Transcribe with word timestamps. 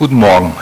Guten 0.00 0.14
Morgen. 0.14 0.56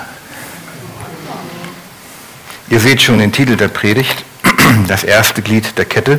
Ihr 2.71 2.81
seht 2.81 3.01
schon 3.01 3.21
den 3.21 3.31
Titel 3.31 3.57
der 3.57 3.69
Predigt, 3.69 4.25
das 4.89 5.05
erste 5.05 5.43
Glied 5.43 5.79
der 5.79 5.85
Kette. 5.85 6.19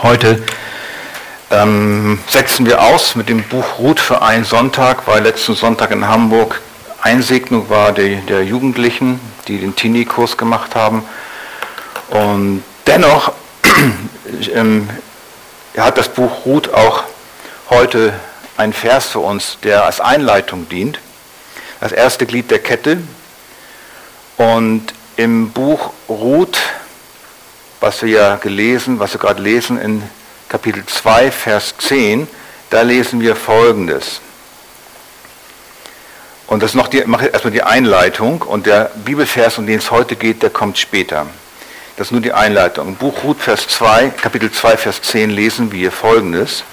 Heute 0.00 0.40
ähm, 1.50 2.20
setzen 2.28 2.64
wir 2.64 2.80
aus 2.80 3.16
mit 3.16 3.28
dem 3.28 3.42
Buch 3.42 3.80
Ruth 3.80 3.98
für 3.98 4.22
einen 4.22 4.44
Sonntag, 4.44 5.08
weil 5.08 5.24
letzten 5.24 5.56
Sonntag 5.56 5.90
in 5.90 6.06
Hamburg 6.06 6.60
Einsegnung 7.02 7.68
war 7.70 7.90
der, 7.90 8.18
der 8.18 8.44
Jugendlichen, 8.44 9.18
die 9.48 9.58
den 9.58 9.74
Teenie-Kurs 9.74 10.36
gemacht 10.36 10.76
haben. 10.76 11.02
Und 12.10 12.62
dennoch 12.86 13.32
ähm, 14.54 14.88
hat 15.76 15.98
das 15.98 16.08
Buch 16.08 16.46
Ruth 16.46 16.72
auch 16.72 17.02
heute 17.68 18.12
einen 18.56 18.72
Vers 18.72 19.06
für 19.06 19.18
uns, 19.18 19.58
der 19.64 19.84
als 19.84 20.00
Einleitung 20.00 20.68
dient 20.68 21.00
das 21.86 21.92
erste 21.92 22.26
Glied 22.26 22.50
der 22.50 22.58
Kette. 22.58 22.98
Und 24.36 24.92
im 25.16 25.50
Buch 25.50 25.92
Ruth, 26.08 26.58
was 27.80 28.02
wir 28.02 28.08
ja 28.10 28.36
gelesen, 28.36 28.98
was 28.98 29.12
wir 29.12 29.20
gerade 29.20 29.40
lesen 29.40 29.80
in 29.80 30.02
Kapitel 30.48 30.84
2, 30.84 31.30
Vers 31.30 31.74
10, 31.78 32.26
da 32.70 32.82
lesen 32.82 33.20
wir 33.20 33.36
Folgendes. 33.36 34.20
Und 36.48 36.62
das 36.64 36.74
noch 36.74 36.88
die, 36.88 37.04
mache 37.04 37.26
erstmal 37.26 37.52
die 37.52 37.62
Einleitung 37.62 38.42
und 38.42 38.66
der 38.66 38.90
Bibelvers, 39.04 39.58
um 39.58 39.66
den 39.66 39.78
es 39.78 39.92
heute 39.92 40.16
geht, 40.16 40.42
der 40.42 40.50
kommt 40.50 40.78
später. 40.78 41.26
Das 41.96 42.08
ist 42.08 42.12
nur 42.12 42.20
die 42.20 42.32
Einleitung. 42.32 42.96
Buch 42.96 43.22
Ruth, 43.22 43.40
Vers 43.40 43.68
2, 43.68 44.10
Kapitel 44.10 44.50
2, 44.50 44.76
Vers 44.76 45.02
10 45.02 45.30
lesen 45.30 45.70
wir 45.70 45.92
Folgendes. 45.92 46.64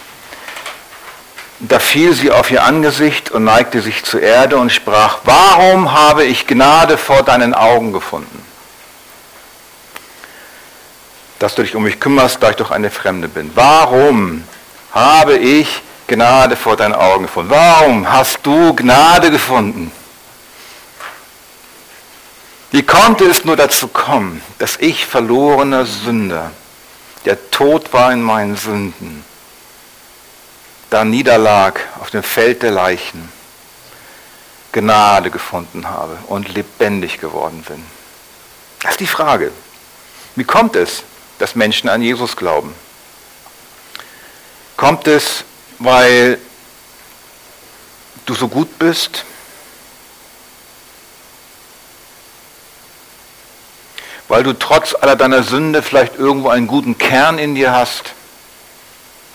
Da 1.65 1.79
fiel 1.79 2.13
sie 2.13 2.29
auf 2.29 2.51
ihr 2.51 2.63
Angesicht 2.63 3.31
und 3.31 3.45
neigte 3.45 3.81
sich 3.81 4.03
zur 4.03 4.21
Erde 4.21 4.57
und 4.57 4.69
sprach, 4.69 5.19
warum 5.23 5.93
habe 5.93 6.25
ich 6.25 6.45
Gnade 6.45 6.97
vor 6.97 7.23
deinen 7.23 7.53
Augen 7.53 7.93
gefunden? 7.93 8.43
Dass 11.39 11.55
du 11.55 11.61
dich 11.61 11.73
um 11.73 11.83
mich 11.83 12.01
kümmerst, 12.01 12.43
da 12.43 12.49
ich 12.49 12.57
doch 12.57 12.71
eine 12.71 12.91
Fremde 12.91 13.29
bin. 13.29 13.49
Warum 13.55 14.43
habe 14.91 15.37
ich 15.37 15.81
Gnade 16.07 16.57
vor 16.57 16.75
deinen 16.75 16.95
Augen 16.95 17.23
gefunden? 17.23 17.49
Warum 17.49 18.11
hast 18.11 18.39
du 18.43 18.75
Gnade 18.75 19.31
gefunden? 19.31 19.89
Wie 22.71 22.83
konnte 22.83 23.23
es 23.23 23.45
nur 23.45 23.55
dazu 23.55 23.87
kommen, 23.87 24.41
dass 24.59 24.75
ich 24.77 25.05
verlorener 25.05 25.85
Sünder, 25.85 26.51
der 27.23 27.51
tot 27.51 27.93
war 27.93 28.11
in 28.11 28.21
meinen 28.21 28.57
Sünden, 28.57 29.23
da 30.93 31.03
niederlag 31.03 31.79
auf 31.99 32.11
dem 32.11 32.21
Feld 32.21 32.61
der 32.61 32.69
Leichen, 32.69 33.27
Gnade 34.71 35.31
gefunden 35.31 35.89
habe 35.89 36.19
und 36.27 36.53
lebendig 36.53 37.19
geworden 37.19 37.63
bin. 37.67 37.83
Das 38.83 38.91
ist 38.91 38.99
die 38.99 39.07
Frage. 39.07 39.51
Wie 40.35 40.43
kommt 40.43 40.75
es, 40.75 41.01
dass 41.39 41.55
Menschen 41.55 41.89
an 41.89 42.03
Jesus 42.03 42.35
glauben? 42.35 42.75
Kommt 44.77 45.07
es, 45.07 45.45
weil 45.79 46.37
du 48.27 48.35
so 48.35 48.47
gut 48.47 48.77
bist? 48.77 49.25
Weil 54.27 54.43
du 54.43 54.53
trotz 54.53 54.93
aller 54.93 55.15
deiner 55.15 55.41
Sünde 55.41 55.81
vielleicht 55.81 56.17
irgendwo 56.17 56.49
einen 56.49 56.67
guten 56.67 56.99
Kern 56.99 57.39
in 57.39 57.55
dir 57.55 57.71
hast, 57.71 58.13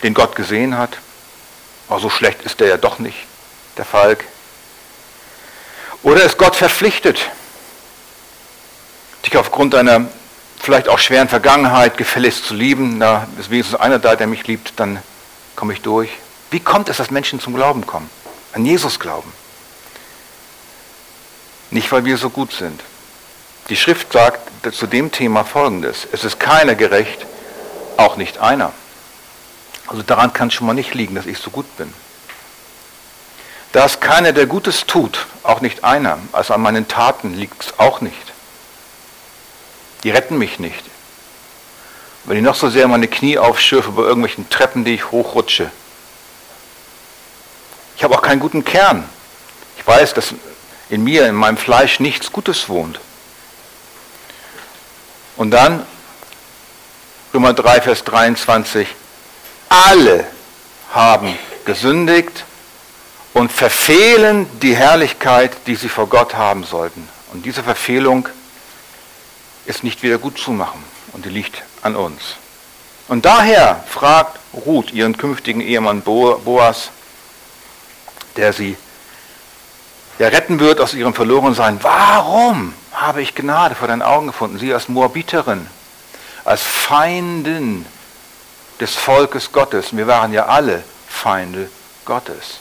den 0.03 0.13
Gott 0.13 0.37
gesehen 0.37 0.77
hat? 0.77 0.99
Aber 1.89 1.99
so 1.99 2.09
schlecht 2.09 2.43
ist 2.43 2.59
der 2.59 2.67
ja 2.67 2.77
doch 2.77 2.99
nicht, 2.99 3.17
der 3.77 3.85
Falk. 3.85 4.23
Oder 6.03 6.23
ist 6.23 6.37
Gott 6.37 6.55
verpflichtet, 6.55 7.19
dich 9.25 9.35
aufgrund 9.35 9.73
deiner 9.73 10.07
vielleicht 10.61 10.87
auch 10.87 10.99
schweren 10.99 11.27
Vergangenheit 11.27 11.97
gefälligst 11.97 12.45
zu 12.45 12.53
lieben? 12.53 12.99
Na, 12.99 13.27
ist 13.39 13.49
wenigstens 13.49 13.79
einer 13.79 13.99
da, 13.99 14.15
der 14.15 14.27
mich 14.27 14.47
liebt, 14.47 14.73
dann 14.79 15.01
komme 15.55 15.73
ich 15.73 15.81
durch. 15.81 16.11
Wie 16.51 16.59
kommt 16.59 16.89
es, 16.89 16.97
dass 16.97 17.11
Menschen 17.11 17.39
zum 17.39 17.55
Glauben 17.55 17.85
kommen? 17.85 18.09
An 18.53 18.65
Jesus 18.65 18.99
glauben. 18.99 19.31
Nicht, 21.71 21.91
weil 21.91 22.05
wir 22.05 22.17
so 22.17 22.29
gut 22.29 22.51
sind. 22.53 22.81
Die 23.69 23.75
Schrift 23.75 24.13
sagt 24.13 24.39
zu 24.73 24.87
dem 24.87 25.11
Thema 25.11 25.43
Folgendes. 25.43 26.07
Es 26.11 26.23
ist 26.23 26.39
keiner 26.39 26.75
gerecht, 26.75 27.25
auch 27.97 28.15
nicht 28.15 28.39
einer. 28.39 28.71
Also 29.89 30.03
daran 30.03 30.33
kann 30.33 30.49
es 30.49 30.53
schon 30.53 30.67
mal 30.67 30.73
nicht 30.73 30.93
liegen, 30.93 31.15
dass 31.15 31.25
ich 31.25 31.39
so 31.39 31.49
gut 31.49 31.77
bin. 31.77 31.91
Da 33.71 33.85
es 33.85 33.99
keiner, 33.99 34.33
der 34.33 34.45
Gutes 34.45 34.85
tut, 34.85 35.25
auch 35.43 35.61
nicht 35.61 35.83
einer, 35.83 36.19
also 36.31 36.53
an 36.53 36.61
meinen 36.61 36.87
Taten 36.87 37.33
liegt 37.33 37.63
es 37.63 37.79
auch 37.79 37.99
nicht. 38.01 38.33
Die 40.03 40.11
retten 40.11 40.37
mich 40.37 40.59
nicht. 40.59 40.83
Wenn 42.25 42.37
ich 42.37 42.43
noch 42.43 42.55
so 42.55 42.69
sehr 42.69 42.87
meine 42.87 43.07
Knie 43.07 43.39
aufschürfe 43.39 43.91
bei 43.91 44.03
irgendwelchen 44.03 44.49
Treppen, 44.49 44.85
die 44.85 44.93
ich 44.93 45.11
hochrutsche. 45.11 45.71
Ich 47.97 48.03
habe 48.03 48.15
auch 48.15 48.21
keinen 48.21 48.39
guten 48.39 48.63
Kern. 48.63 49.07
Ich 49.77 49.85
weiß, 49.85 50.13
dass 50.13 50.35
in 50.89 51.03
mir, 51.03 51.27
in 51.27 51.35
meinem 51.35 51.57
Fleisch 51.57 51.99
nichts 51.99 52.31
Gutes 52.31 52.69
wohnt. 52.69 52.99
Und 55.35 55.51
dann, 55.51 55.85
Römer 57.33 57.53
3, 57.53 57.81
Vers 57.81 58.03
23, 58.03 58.87
alle 59.69 60.25
haben 60.91 61.37
gesündigt 61.65 62.45
und 63.33 63.51
verfehlen 63.51 64.47
die 64.61 64.75
Herrlichkeit, 64.75 65.55
die 65.67 65.75
sie 65.75 65.89
vor 65.89 66.07
Gott 66.07 66.35
haben 66.35 66.63
sollten. 66.63 67.07
Und 67.31 67.45
diese 67.45 67.63
Verfehlung 67.63 68.27
ist 69.65 69.83
nicht 69.83 70.01
wieder 70.01 70.17
gut 70.17 70.39
zu 70.39 70.51
machen 70.51 70.83
und 71.13 71.25
die 71.25 71.29
liegt 71.29 71.63
an 71.83 71.95
uns. 71.95 72.35
Und 73.07 73.25
daher 73.25 73.83
fragt 73.87 74.39
Ruth 74.53 74.91
ihren 74.91 75.17
künftigen 75.17 75.61
Ehemann 75.61 76.01
Boas, 76.01 76.89
der 78.35 78.53
sie 78.53 78.77
ja 80.17 80.27
retten 80.27 80.59
wird 80.59 80.79
aus 80.79 80.93
ihrem 80.93 81.13
Verlorensein, 81.13 81.79
warum 81.81 82.73
habe 82.91 83.21
ich 83.21 83.35
Gnade 83.35 83.75
vor 83.75 83.87
deinen 83.87 84.01
Augen 84.01 84.27
gefunden? 84.27 84.59
Sie 84.59 84.73
als 84.73 84.89
Moabiterin, 84.89 85.65
als 86.45 86.61
Feindin 86.61 87.85
des 88.79 88.95
Volkes 88.95 89.51
Gottes. 89.51 89.95
Wir 89.95 90.07
waren 90.07 90.33
ja 90.33 90.45
alle 90.45 90.83
Feinde 91.07 91.69
Gottes. 92.05 92.59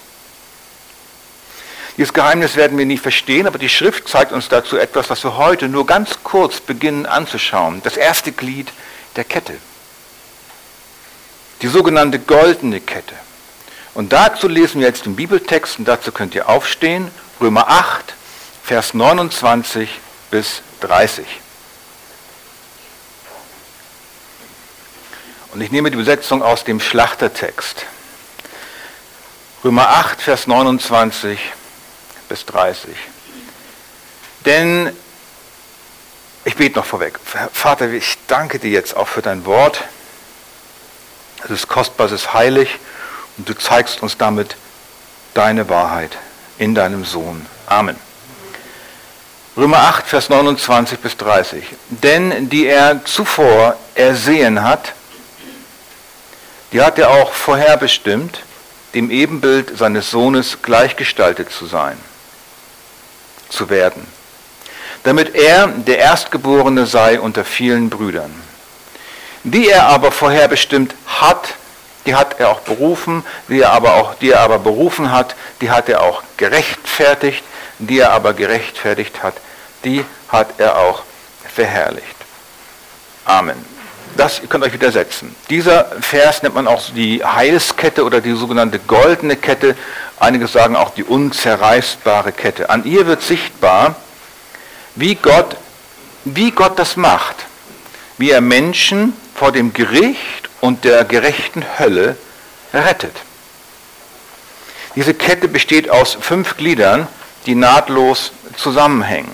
Dieses 1.97 2.13
Geheimnis 2.13 2.55
werden 2.55 2.79
wir 2.79 2.87
nie 2.87 2.99
verstehen, 2.99 3.49
aber 3.49 3.59
die 3.59 3.69
Schrift 3.69 4.09
zeigt 4.09 4.31
uns 4.31 4.49
dazu 4.49 4.77
etwas, 4.77 5.11
was 5.11 5.25
wir 5.25 5.37
heute 5.37 5.69
nur 5.69 5.85
ganz 5.85 6.19
kurz 6.23 6.61
beginnen 6.61 7.07
anzuschauen. 7.07 7.83
Das 7.83 7.97
erste 7.97 8.31
Glied 8.31 8.69
der 9.17 9.25
Kette. 9.25 9.55
Die 11.61 11.67
sogenannte 11.67 12.21
goldene 12.21 12.81
Kette. 12.81 13.15
Und 13.95 14.13
dazu 14.13 14.47
lesen 14.47 14.81
wir 14.81 14.87
jetzt 14.87 15.07
den 15.07 15.17
Bibeltext 15.17 15.81
und 15.81 15.89
dazu 15.89 16.13
könnt 16.13 16.37
ihr 16.37 16.49
aufstehen. 16.49 17.11
Römer 17.41 17.69
8, 17.69 18.15
Vers 18.63 18.95
29 18.95 19.91
bis 20.31 20.63
30. 20.81 21.27
Und 25.59 25.65
ich 25.65 25.73
nehme 25.73 25.91
die 25.91 25.97
Übersetzung 25.97 26.41
aus 26.41 26.63
dem 26.63 26.79
Schlachtertext. 26.79 27.85
Römer 29.65 29.89
8, 29.89 30.23
Vers 30.23 30.47
29 30.47 31.37
bis 32.29 32.47
30. 32.47 32.91
Denn, 34.47 34.93
ich 36.45 36.55
bete 36.55 36.79
noch 36.79 36.85
vorweg, 36.85 37.19
Vater, 37.53 37.91
ich 37.91 38.19
danke 38.29 38.61
dir 38.61 38.71
jetzt 38.71 38.97
auch 38.97 39.09
für 39.09 39.21
dein 39.21 39.47
Wort. 39.47 39.83
Es 41.43 41.51
ist 41.51 41.67
kostbar, 41.67 42.07
es 42.07 42.13
ist 42.13 42.33
heilig 42.33 42.79
und 43.37 43.49
du 43.49 43.55
zeigst 43.55 44.01
uns 44.01 44.17
damit 44.17 44.55
deine 45.35 45.69
Wahrheit 45.69 46.17
in 46.59 46.77
deinem 46.77 47.05
Sohn. 47.05 47.45
Amen. 47.67 47.97
Römer 49.57 49.79
8, 49.79 50.07
Vers 50.07 50.29
29 50.29 51.01
bis 51.01 51.17
30. 51.17 51.65
Denn 51.89 52.49
die 52.49 52.69
er 52.69 53.05
zuvor 53.05 53.75
ersehen 53.97 54.63
hat, 54.63 54.93
die 56.73 56.83
hat 56.83 56.99
er 56.99 57.11
auch 57.11 57.33
vorherbestimmt, 57.33 58.41
dem 58.95 59.11
Ebenbild 59.11 59.77
seines 59.79 60.11
Sohnes 60.11 60.59
gleichgestaltet 60.63 61.51
zu 61.51 61.67
sein, 61.67 61.97
zu 63.49 63.71
werden, 63.71 64.07
damit 65.05 65.35
er 65.35 65.69
der 65.69 65.99
Erstgeborene 65.99 66.87
sei 66.87 67.21
unter 67.21 67.45
vielen 67.45 67.91
Brüdern. 67.91 68.35
Die 69.45 69.69
er 69.69 69.87
aber 69.87 70.11
vorherbestimmt 70.11 70.95
hat, 71.07 71.55
die 72.07 72.15
hat 72.15 72.41
er 72.41 72.51
auch 72.51 72.61
berufen, 72.61 73.25
die 73.49 73.61
er 73.61 73.73
aber 73.73 73.95
auch, 73.95 74.15
die 74.15 74.31
er 74.31 74.41
aber 74.41 74.59
berufen 74.59 75.13
hat, 75.13 75.37
die 75.61 75.71
hat 75.71 75.89
er 75.89 76.03
auch 76.03 76.23
gerechtfertigt, 76.37 77.45
die 77.79 77.99
er 77.99 78.13
aber 78.13 78.35
gerechtfertigt 78.35 79.23
hat, 79.23 79.35
die 79.85 80.05
hat 80.29 80.59
er 80.59 80.79
auch 80.79 81.03
verherrlicht. 81.55 82.17
Amen. 83.25 83.78
Das 84.19 84.41
ihr 84.41 84.49
könnt 84.49 84.65
euch 84.65 84.73
widersetzen. 84.73 85.35
Dieser 85.49 85.85
Vers 86.01 86.43
nennt 86.43 86.55
man 86.55 86.67
auch 86.67 86.83
die 86.95 87.25
Heilskette 87.25 88.05
oder 88.05 88.21
die 88.21 88.33
sogenannte 88.33 88.81
goldene 88.81 89.37
Kette. 89.37 89.77
Einige 90.19 90.49
sagen 90.49 90.75
auch 90.75 90.91
die 90.91 91.05
unzerreißbare 91.05 92.33
Kette. 92.33 92.69
An 92.69 92.85
ihr 92.85 93.07
wird 93.07 93.23
sichtbar, 93.23 93.95
wie 94.97 95.15
Gott, 95.15 95.57
wie 96.25 96.51
Gott 96.51 96.79
das 96.79 96.97
macht, 96.97 97.37
wie 98.19 98.31
er 98.31 98.41
Menschen 98.41 99.13
vor 99.37 99.53
dem 99.53 99.73
Gericht 99.73 100.51
und 100.61 100.85
der 100.85 101.05
gerechten 101.05 101.65
Hölle 101.79 102.17
rettet. 102.75 103.15
Diese 104.97 105.15
Kette 105.15 105.47
besteht 105.47 105.91
aus 105.91 106.19
fünf 106.21 106.57
Gliedern, 106.57 107.07
die 107.47 107.55
nahtlos 107.55 108.33
zusammenhängen. 108.57 109.31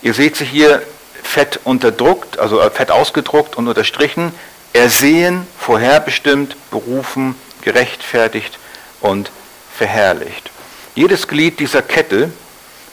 Ihr 0.00 0.14
seht 0.14 0.36
sie 0.36 0.46
hier 0.46 0.82
fett 1.22 1.60
unterdruckt, 1.64 2.38
also 2.38 2.60
äh, 2.60 2.70
fett 2.70 2.90
ausgedruckt 2.90 3.56
und 3.56 3.68
unterstrichen, 3.68 4.34
ersehen, 4.72 5.46
vorherbestimmt, 5.58 6.56
berufen, 6.70 7.34
gerechtfertigt 7.62 8.58
und 9.00 9.30
verherrlicht. 9.76 10.50
Jedes 10.94 11.28
Glied 11.28 11.60
dieser 11.60 11.82
Kette 11.82 12.30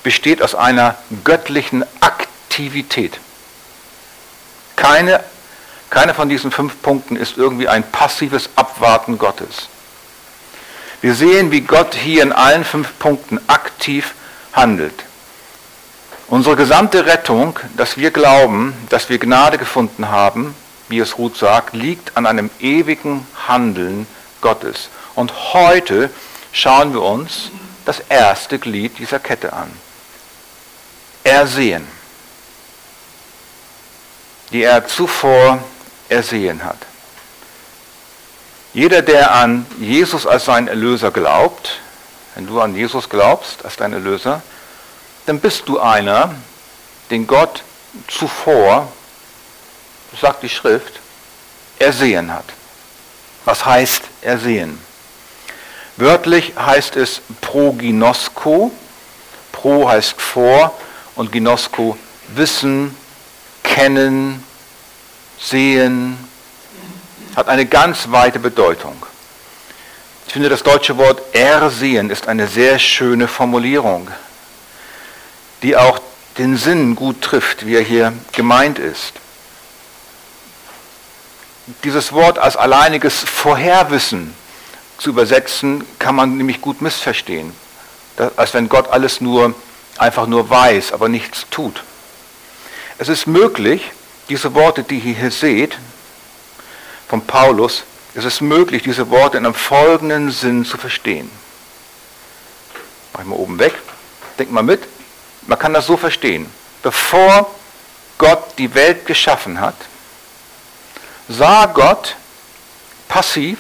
besteht 0.04 0.42
aus 0.42 0.56
einer 0.56 0.96
göttlichen 1.24 1.84
Aktivität. 2.00 3.20
Keine, 4.76 5.22
keine 5.90 6.14
von 6.14 6.30
diesen 6.30 6.52
fünf 6.52 6.82
Punkten 6.82 7.16
ist 7.16 7.38
irgendwie 7.38 7.68
ein 7.68 7.84
passives 7.84 8.50
Abwarten 8.56 9.18
Gottes. 9.18 9.68
Wir 11.02 11.16
sehen, 11.16 11.52
wie 11.52 11.62
Gott 11.62 11.96
hier 11.96 12.24
in 12.24 12.32
allen 12.32 12.64
fünf 12.64 12.98
Punkten 13.00 13.40
aktiv 13.48 14.14
handelt. 14.54 15.04
Unsere 16.30 16.56
gesamte 16.56 17.08
Rettung, 17.08 17.60
dass 17.76 17.98
wir 17.98 18.12
glauben, 18.12 18.76
dass 18.90 19.10
wir 19.10 19.18
Gnade 19.18 19.58
gefunden 19.58 20.10
haben, 20.10 20.54
wie 20.88 21.00
es 21.00 21.18
Ruth 21.18 21.36
sagt, 21.36 21.74
liegt 21.74 22.18
an 22.18 22.28
einem 22.28 22.52
ewigen 22.60 23.26
Handeln 23.48 24.06
Gottes. 24.40 24.90
Und 25.16 25.54
heute 25.54 26.12
schauen 26.52 26.94
wir 26.94 27.02
uns 27.02 27.50
das 27.86 28.00
erste 28.10 28.60
Glied 28.60 29.00
dieser 29.00 29.18
Kette 29.18 29.54
an. 29.54 29.72
Ersehen, 31.24 31.88
die 34.52 34.62
er 34.62 34.88
zuvor 34.88 35.64
ersehen 36.10 36.64
hat. 36.64 36.78
Jeder, 38.72 39.02
der 39.02 39.34
an 39.34 39.66
Jesus 39.80 40.28
als 40.28 40.46
seinen 40.46 40.68
Erlöser 40.68 41.10
glaubt, 41.10 41.80
wenn 42.36 42.46
du 42.46 42.62
an 42.62 42.76
Jesus 42.76 43.10
glaubst 43.10 43.66
als 43.66 43.78
dein 43.78 43.94
Erlöser, 43.94 44.44
dann 45.30 45.40
bist 45.40 45.68
du 45.68 45.80
einer, 45.80 46.34
den 47.12 47.28
Gott 47.28 47.62
zuvor, 48.08 48.92
sagt 50.20 50.42
die 50.42 50.50
Schrift, 50.50 51.00
ersehen 51.78 52.34
hat. 52.34 52.46
Was 53.46 53.64
heißt 53.64 54.02
ersehen? 54.24 54.80
Wörtlich 55.98 56.54
heißt 56.58 56.96
es 56.96 57.22
proginosko. 57.42 58.72
Pro 59.52 59.88
heißt 59.88 60.20
vor 60.20 60.76
und 61.16 61.32
ginosko 61.32 61.96
wissen, 62.30 62.98
kennen, 63.62 64.44
sehen, 65.40 66.18
hat 67.36 67.50
eine 67.50 67.68
ganz 67.68 68.10
weite 68.10 68.40
Bedeutung. 68.40 68.96
Ich 70.26 70.34
finde, 70.34 70.50
das 70.50 70.64
deutsche 70.64 70.98
Wort 70.98 71.22
ersehen 71.36 72.10
ist 72.10 72.28
eine 72.28 72.48
sehr 72.48 72.80
schöne 72.80 73.28
Formulierung 73.28 74.10
die 75.64 75.76
auch 75.76 76.00
den 76.38 76.58
Sinn 76.58 76.96
gut 76.96 77.22
trifft, 77.22 77.66
wie 77.66 77.76
er 77.76 77.82
hier 77.82 78.14
gemeint 78.32 78.80
ist. 78.80 79.14
Dieses 81.84 82.14
Wort 82.14 82.40
als 82.40 82.56
alleiniges 82.56 83.16
Vorherwissen 83.20 84.34
zu 84.98 85.10
übersetzen, 85.12 85.86
kann 86.00 86.16
man 86.16 86.38
nämlich 86.38 86.62
gut 86.62 86.82
missverstehen. 86.82 87.54
als 88.36 88.54
wenn 88.54 88.68
Gott 88.68 88.90
alles 88.90 89.22
nur 89.22 89.56
einfach 89.98 90.28
nur 90.28 90.50
weiß, 90.50 90.92
aber 90.92 91.08
nichts 91.08 91.46
tut. 91.50 91.84
Es 92.98 93.08
ist 93.08 93.28
möglich, 93.28 93.92
diese 94.28 94.54
Worte, 94.56 94.84
die 94.84 95.00
ihr 95.00 95.14
hier 95.14 95.32
seht, 95.32 95.78
von 97.08 97.26
Paulus, 97.26 97.84
es 98.14 98.26
ist 98.26 98.42
möglich, 98.42 98.84
diese 98.84 99.10
Worte 99.10 99.38
in 99.38 99.46
einem 99.46 99.56
folgenden 99.56 100.32
Sinn 100.32 100.66
zu 100.66 100.78
verstehen. 100.78 101.30
Mach 103.14 103.22
ich 103.22 103.28
mal 103.28 103.36
oben 103.36 103.58
weg. 103.60 103.74
Denkt 104.38 104.52
mal 104.52 104.64
mit. 104.64 104.82
Man 105.50 105.58
kann 105.58 105.74
das 105.74 105.88
so 105.88 105.98
verstehen. 105.98 106.46
Bevor 106.84 107.50
Gott 108.20 108.60
die 108.60 108.76
Welt 108.76 109.08
geschaffen 109.08 109.60
hat, 109.60 109.74
sah 111.28 111.66
Gott 111.66 112.16
passiv 113.08 113.58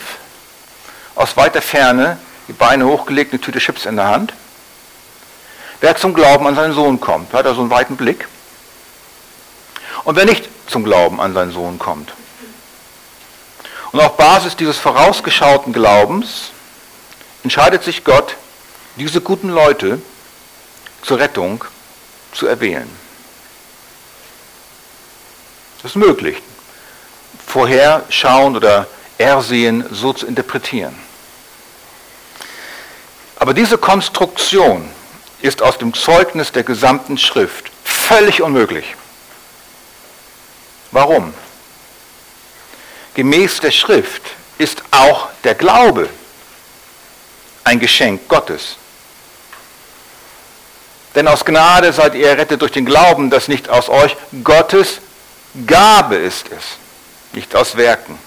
aus 1.15 1.35
weiter 1.35 1.63
Ferne, 1.63 2.19
die 2.47 2.53
Beine 2.53 2.85
hochgelegt, 2.85 3.33
eine 3.33 3.41
Tüte 3.41 3.57
Chips 3.57 3.87
in 3.87 3.95
der 3.95 4.05
Hand, 4.05 4.33
wer 5.81 5.95
zum 5.95 6.13
Glauben 6.13 6.45
an 6.45 6.53
seinen 6.53 6.75
Sohn 6.75 6.99
kommt. 6.99 7.33
Hat 7.33 7.47
er 7.47 7.55
so 7.55 7.61
einen 7.61 7.71
weiten 7.71 7.97
Blick. 7.97 8.27
Und 10.03 10.15
wer 10.15 10.25
nicht 10.25 10.47
zum 10.67 10.83
Glauben 10.83 11.19
an 11.19 11.33
seinen 11.33 11.51
Sohn 11.51 11.79
kommt. 11.79 12.13
Und 13.91 13.99
auf 13.99 14.15
Basis 14.15 14.55
dieses 14.55 14.77
vorausgeschauten 14.77 15.73
Glaubens 15.73 16.51
entscheidet 17.41 17.83
sich 17.83 18.03
Gott, 18.03 18.35
diese 18.95 19.21
guten 19.21 19.49
Leute 19.49 19.99
zur 21.01 21.17
Rettung 21.17 21.65
zu 22.33 22.47
erwählen. 22.47 22.89
Das 25.81 25.91
ist 25.91 25.95
möglich, 25.95 26.37
vorherschauen 27.45 28.55
oder 28.55 28.87
ersehen 29.17 29.85
so 29.91 30.13
zu 30.13 30.27
interpretieren. 30.27 30.95
Aber 33.37 33.53
diese 33.53 33.77
Konstruktion 33.77 34.89
ist 35.41 35.61
aus 35.61 35.77
dem 35.77 35.93
Zeugnis 35.93 36.51
der 36.51 36.63
gesamten 36.63 37.17
Schrift 37.17 37.71
völlig 37.83 38.41
unmöglich. 38.41 38.95
Warum? 40.91 41.33
Gemäß 43.13 43.59
der 43.61 43.71
Schrift 43.71 44.23
ist 44.57 44.83
auch 44.91 45.29
der 45.43 45.55
Glaube 45.55 46.09
ein 47.63 47.79
Geschenk 47.79 48.27
Gottes. 48.27 48.75
Denn 51.15 51.27
aus 51.27 51.43
Gnade 51.43 51.91
seid 51.91 52.15
ihr 52.15 52.29
errettet 52.29 52.61
durch 52.61 52.71
den 52.71 52.85
Glauben, 52.85 53.29
das 53.29 53.47
nicht 53.47 53.69
aus 53.69 53.89
euch, 53.89 54.15
Gottes 54.43 54.99
Gabe 55.65 56.15
ist 56.15 56.45
es, 56.51 56.77
nicht 57.33 57.55
aus 57.55 57.77
Werken. 57.77 58.17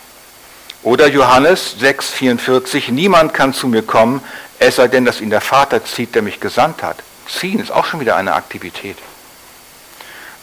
Oder 0.82 1.06
Johannes 1.06 1.76
6,44, 1.80 2.90
niemand 2.90 3.34
kann 3.34 3.54
zu 3.54 3.68
mir 3.68 3.82
kommen, 3.82 4.20
es 4.58 4.76
sei 4.76 4.88
denn, 4.88 5.04
dass 5.04 5.20
ihn 5.20 5.30
der 5.30 5.40
Vater 5.40 5.84
zieht, 5.84 6.14
der 6.14 6.22
mich 6.22 6.40
gesandt 6.40 6.82
hat. 6.82 6.96
Ziehen 7.28 7.60
ist 7.60 7.70
auch 7.70 7.84
schon 7.84 8.00
wieder 8.00 8.16
eine 8.16 8.34
Aktivität. 8.34 8.96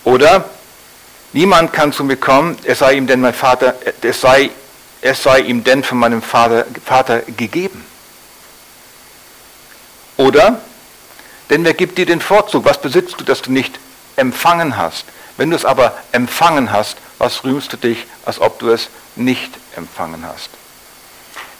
Oder 0.06 0.50
niemand 1.34 1.74
kann 1.74 1.92
zu 1.92 2.06
mir 2.06 2.18
kommen, 2.18 2.58
es 2.64 2.80
sei 2.80 2.94
ihm 2.94 3.06
denn 3.06 3.20
mein 3.20 3.34
Vater, 3.34 3.76
es 4.02 4.22
sei, 4.22 4.52
es 5.02 5.22
sei 5.22 5.42
ihm 5.42 5.64
denn 5.64 5.84
von 5.84 5.98
meinem 5.98 6.22
Vater, 6.22 6.66
Vater 6.86 7.20
gegeben. 7.36 7.86
Oder 10.16 10.62
denn 11.50 11.64
wer 11.66 11.74
gibt 11.74 11.98
dir 11.98 12.06
den 12.06 12.22
Vorzug? 12.22 12.66
Was 12.66 12.82
besitzt 12.82 13.20
du, 13.20 13.24
das 13.24 13.42
du 13.42 13.52
nicht 13.52 13.80
empfangen 14.16 14.78
hast? 14.78 15.06
Wenn 15.38 15.50
du 15.50 15.56
es 15.56 15.66
aber 15.66 15.98
empfangen 16.12 16.72
hast, 16.72 16.98
was 17.18 17.44
rühmst 17.44 17.74
du 17.74 17.78
dich, 17.78 18.06
als 18.26 18.40
ob 18.40 18.60
du 18.60 18.70
es 18.70 18.90
nicht 19.16 19.52
empfangen 19.76 20.26
hast? 20.26 20.50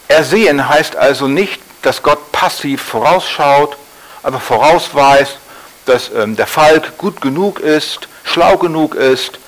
Ersehen 0.08 0.68
heißt 0.68 0.96
also 0.96 1.28
nicht, 1.28 1.60
dass 1.82 2.02
Gott 2.02 2.32
passiv 2.32 2.82
vorausschaut, 2.82 3.76
aber 4.22 4.40
vorausweist, 4.40 5.38
dass 5.86 6.10
ähm, 6.10 6.36
der 6.36 6.46
Falk 6.46 6.98
gut 6.98 7.20
genug 7.20 7.60
ist, 7.60 8.08
schlau 8.24 8.58
genug 8.58 8.94
ist, 8.94 9.38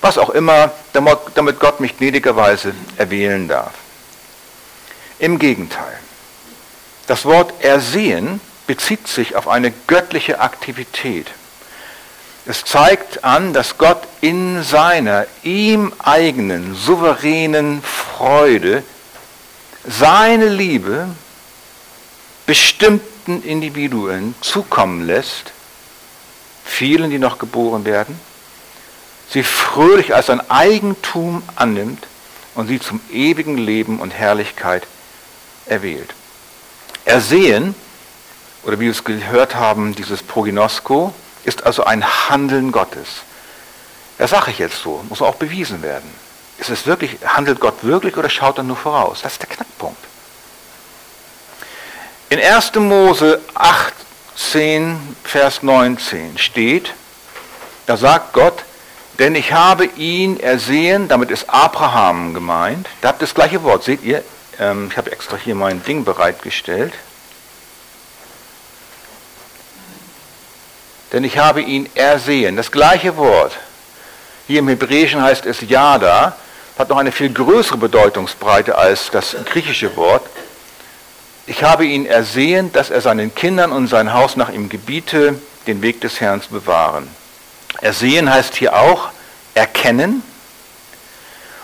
was 0.00 0.18
auch 0.18 0.30
immer, 0.30 0.70
damit 0.92 1.60
Gott 1.60 1.80
mich 1.80 1.96
gnädigerweise 1.96 2.74
erwählen 2.96 3.48
darf. 3.48 3.72
Im 5.18 5.38
Gegenteil. 5.38 5.98
Das 7.06 7.24
Wort 7.24 7.52
ersehen 7.62 8.40
bezieht 8.66 9.06
sich 9.08 9.36
auf 9.36 9.48
eine 9.48 9.72
göttliche 9.86 10.40
Aktivität. 10.40 11.30
Es 12.46 12.64
zeigt 12.64 13.24
an, 13.24 13.52
dass 13.52 13.76
Gott 13.78 14.02
in 14.20 14.62
seiner 14.62 15.26
ihm 15.42 15.92
eigenen 15.98 16.74
souveränen 16.74 17.82
Freude 17.82 18.82
seine 19.84 20.48
Liebe 20.48 21.08
bestimmten 22.46 23.42
Individuen 23.42 24.34
zukommen 24.40 25.06
lässt, 25.06 25.52
vielen, 26.64 27.10
die 27.10 27.18
noch 27.18 27.38
geboren 27.38 27.84
werden, 27.84 28.18
sie 29.28 29.42
fröhlich 29.42 30.14
als 30.14 30.30
ein 30.30 30.48
Eigentum 30.50 31.42
annimmt 31.56 32.06
und 32.54 32.68
sie 32.68 32.78
zum 32.78 33.00
ewigen 33.10 33.58
Leben 33.58 33.98
und 33.98 34.12
Herrlichkeit 34.12 34.86
erwählt. 35.66 36.14
Ersehen 37.04 37.74
oder 38.66 38.80
wie 38.80 38.86
wir 38.86 38.90
es 38.90 39.04
gehört 39.04 39.54
haben, 39.54 39.94
dieses 39.94 40.22
Proginosko, 40.22 41.14
ist 41.44 41.64
also 41.64 41.84
ein 41.84 42.04
Handeln 42.28 42.72
Gottes. 42.72 43.06
Das 44.18 44.30
sage 44.30 44.50
ich 44.50 44.58
jetzt 44.58 44.82
so, 44.82 45.04
muss 45.08 45.22
auch 45.22 45.36
bewiesen 45.36 45.82
werden. 45.82 46.10
Ist 46.58 46.70
es 46.70 46.86
wirklich, 46.86 47.18
handelt 47.24 47.60
Gott 47.60 47.84
wirklich 47.84 48.16
oder 48.16 48.28
schaut 48.28 48.58
er 48.58 48.64
nur 48.64 48.76
voraus? 48.76 49.20
Das 49.22 49.32
ist 49.32 49.42
der 49.42 49.48
Knackpunkt. 49.48 49.98
In 52.28 52.40
1. 52.40 52.74
Mose 52.74 53.40
18, 53.54 55.16
Vers 55.22 55.62
19 55.62 56.36
steht, 56.36 56.92
da 57.86 57.96
sagt 57.96 58.32
Gott, 58.32 58.64
denn 59.20 59.36
ich 59.36 59.52
habe 59.52 59.84
ihn 59.96 60.40
ersehen, 60.40 61.06
damit 61.06 61.30
ist 61.30 61.48
Abraham 61.48 62.34
gemeint. 62.34 62.88
Da 63.00 63.08
habt 63.08 63.22
ihr 63.22 63.26
das 63.26 63.34
gleiche 63.34 63.62
Wort, 63.62 63.84
seht 63.84 64.02
ihr? 64.02 64.24
Ähm, 64.58 64.88
ich 64.90 64.96
habe 64.96 65.12
extra 65.12 65.36
hier 65.36 65.54
mein 65.54 65.84
Ding 65.84 66.04
bereitgestellt. 66.04 66.92
Denn 71.16 71.24
ich 71.24 71.38
habe 71.38 71.62
ihn 71.62 71.88
ersehen. 71.94 72.56
Das 72.56 72.70
gleiche 72.70 73.16
Wort. 73.16 73.56
Hier 74.46 74.58
im 74.58 74.68
Hebräischen 74.68 75.22
heißt 75.22 75.46
es 75.46 75.62
Yada, 75.62 76.36
hat 76.78 76.90
noch 76.90 76.98
eine 76.98 77.10
viel 77.10 77.32
größere 77.32 77.78
Bedeutungsbreite 77.78 78.76
als 78.76 79.10
das 79.10 79.34
griechische 79.46 79.96
Wort. 79.96 80.26
Ich 81.46 81.64
habe 81.64 81.86
ihn 81.86 82.04
ersehen, 82.04 82.70
dass 82.70 82.90
er 82.90 83.00
seinen 83.00 83.34
Kindern 83.34 83.72
und 83.72 83.86
sein 83.88 84.12
Haus 84.12 84.36
nach 84.36 84.50
ihm 84.50 84.68
gebiete, 84.68 85.40
den 85.66 85.80
Weg 85.80 86.02
des 86.02 86.20
Herrn 86.20 86.42
zu 86.42 86.50
bewahren. 86.50 87.08
Ersehen 87.80 88.30
heißt 88.30 88.54
hier 88.54 88.76
auch 88.76 89.08
erkennen. 89.54 90.22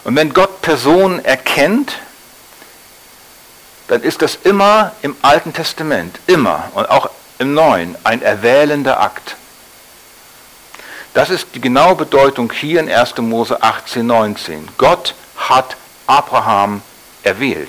Und 0.05 0.17
wenn 0.17 0.33
Gott 0.33 0.63
Personen 0.63 1.23
erkennt, 1.23 1.99
dann 3.89 4.03
ist 4.03 4.23
das 4.23 4.39
immer 4.45 4.93
im 5.03 5.15
Alten 5.21 5.53
Testament, 5.53 6.21
immer 6.27 6.71
und 6.73 6.89
auch 6.89 7.11
im 7.39 7.53
Neuen 7.53 7.97
ein 8.03 8.23
erwählender 8.23 8.99
Akt. 8.99 9.37
Das 11.15 11.29
ist 11.29 11.49
die 11.55 11.61
genaue 11.61 11.95
Bedeutung 11.95 12.51
hier 12.53 12.81
in 12.81 12.91
1. 12.91 13.19
Mose 13.19 13.63
18, 13.63 14.07
19. 14.07 14.69
Gott 14.79 15.15
hat 15.37 15.77
Abraham 16.07 16.83
erwählt. 17.23 17.69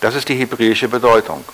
Das 0.00 0.14
ist 0.14 0.28
die 0.28 0.34
hebräische 0.34 0.88
Bedeutung. 0.88 1.44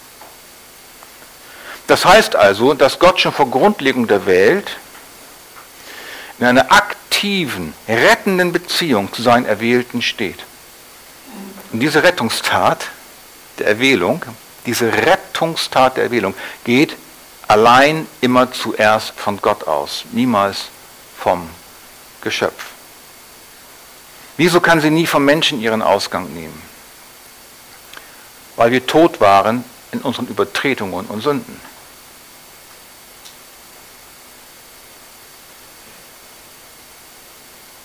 Das 1.89 2.05
heißt 2.05 2.37
also, 2.37 2.75
dass 2.75 2.99
Gott 2.99 3.21
schon 3.21 3.33
vor 3.33 3.51
Grundlegung 3.51 4.07
der 4.07 4.27
Welt 4.27 4.77
in 6.39 6.47
einer 6.47 6.71
aktiven, 6.71 7.75
rettenden 7.89 8.53
Beziehung 8.53 9.13
zu 9.13 9.23
seinen 9.23 9.47
Erwählten 9.47 10.03
steht. 10.03 10.45
Und 11.73 11.81
diese 11.81 12.03
Rettungstat 12.03 12.87
der 13.59 13.67
Erwählung, 13.67 14.23
diese 14.67 14.93
Rettungstat 14.93 15.97
der 15.97 16.05
Erwählung 16.05 16.35
geht 16.65 16.97
allein 17.49 18.07
immer 18.21 18.53
zuerst 18.53 19.19
von 19.19 19.41
Gott 19.41 19.67
aus, 19.67 20.05
niemals 20.13 20.69
vom 21.19 21.49
Geschöpf. 22.21 22.67
Wieso 24.37 24.61
kann 24.61 24.81
sie 24.81 24.91
nie 24.91 25.07
vom 25.07 25.25
Menschen 25.25 25.61
ihren 25.61 25.83
Ausgang 25.83 26.33
nehmen? 26.33 26.63
Weil 28.55 28.71
wir 28.71 28.87
tot 28.87 29.21
waren 29.21 29.65
in 29.91 30.01
unseren 30.01 30.29
Übertretungen 30.29 31.07
und 31.07 31.23
Sünden. 31.23 31.61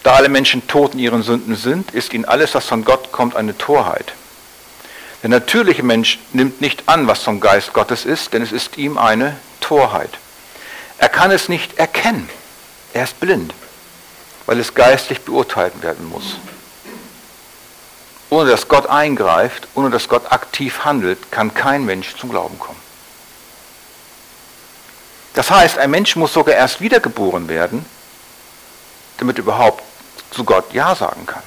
Da 0.04 0.16
alle 0.16 0.30
Menschen 0.30 0.68
tot 0.68 0.94
in 0.94 1.00
ihren 1.00 1.24
Sünden 1.24 1.56
sind, 1.56 1.92
ist 1.92 2.14
ihnen 2.14 2.26
alles, 2.26 2.54
was 2.54 2.66
von 2.66 2.84
Gott 2.84 3.12
kommt, 3.14 3.38
eine 3.38 3.58
Torheit. 3.58 4.14
Der 5.22 5.30
natürliche 5.30 5.84
Mensch 5.84 6.20
nimmt 6.34 6.60
nicht 6.60 6.90
an, 6.90 7.08
was 7.08 7.24
vom 7.24 7.40
Geist 7.40 7.72
Gottes 7.72 8.04
ist, 8.04 8.34
denn 8.34 8.42
es 8.42 8.52
ist 8.52 8.78
ihm 8.78 8.98
eine 8.98 9.38
Torheit. 9.64 10.20
Er 10.98 11.10
kann 11.10 11.32
es 11.32 11.50
nicht 11.50 11.80
erkennen. 11.80 12.30
Er 12.94 13.06
ist 13.06 13.20
blind, 13.20 13.54
weil 14.46 14.60
es 14.60 14.76
geistlich 14.76 15.22
beurteilt 15.22 15.82
werden 15.82 16.08
muss. 16.10 16.36
Ohne 18.30 18.52
dass 18.52 18.68
Gott 18.68 18.88
eingreift, 18.88 19.68
ohne 19.74 19.90
dass 19.90 20.10
Gott 20.10 20.32
aktiv 20.32 20.86
handelt, 20.86 21.32
kann 21.32 21.54
kein 21.54 21.86
Mensch 21.86 22.16
zum 22.18 22.30
Glauben 22.30 22.60
kommen. 22.60 22.80
Das 25.34 25.50
heißt, 25.50 25.78
ein 25.78 25.90
Mensch 25.90 26.16
muss 26.16 26.34
sogar 26.34 26.56
erst 26.56 26.82
wiedergeboren 26.82 27.48
werden, 27.48 27.86
damit 29.18 29.38
überhaupt 29.38 29.84
zu 30.32 30.44
Gott 30.44 30.74
Ja 30.74 30.94
sagen 30.94 31.26
kann. 31.26 31.44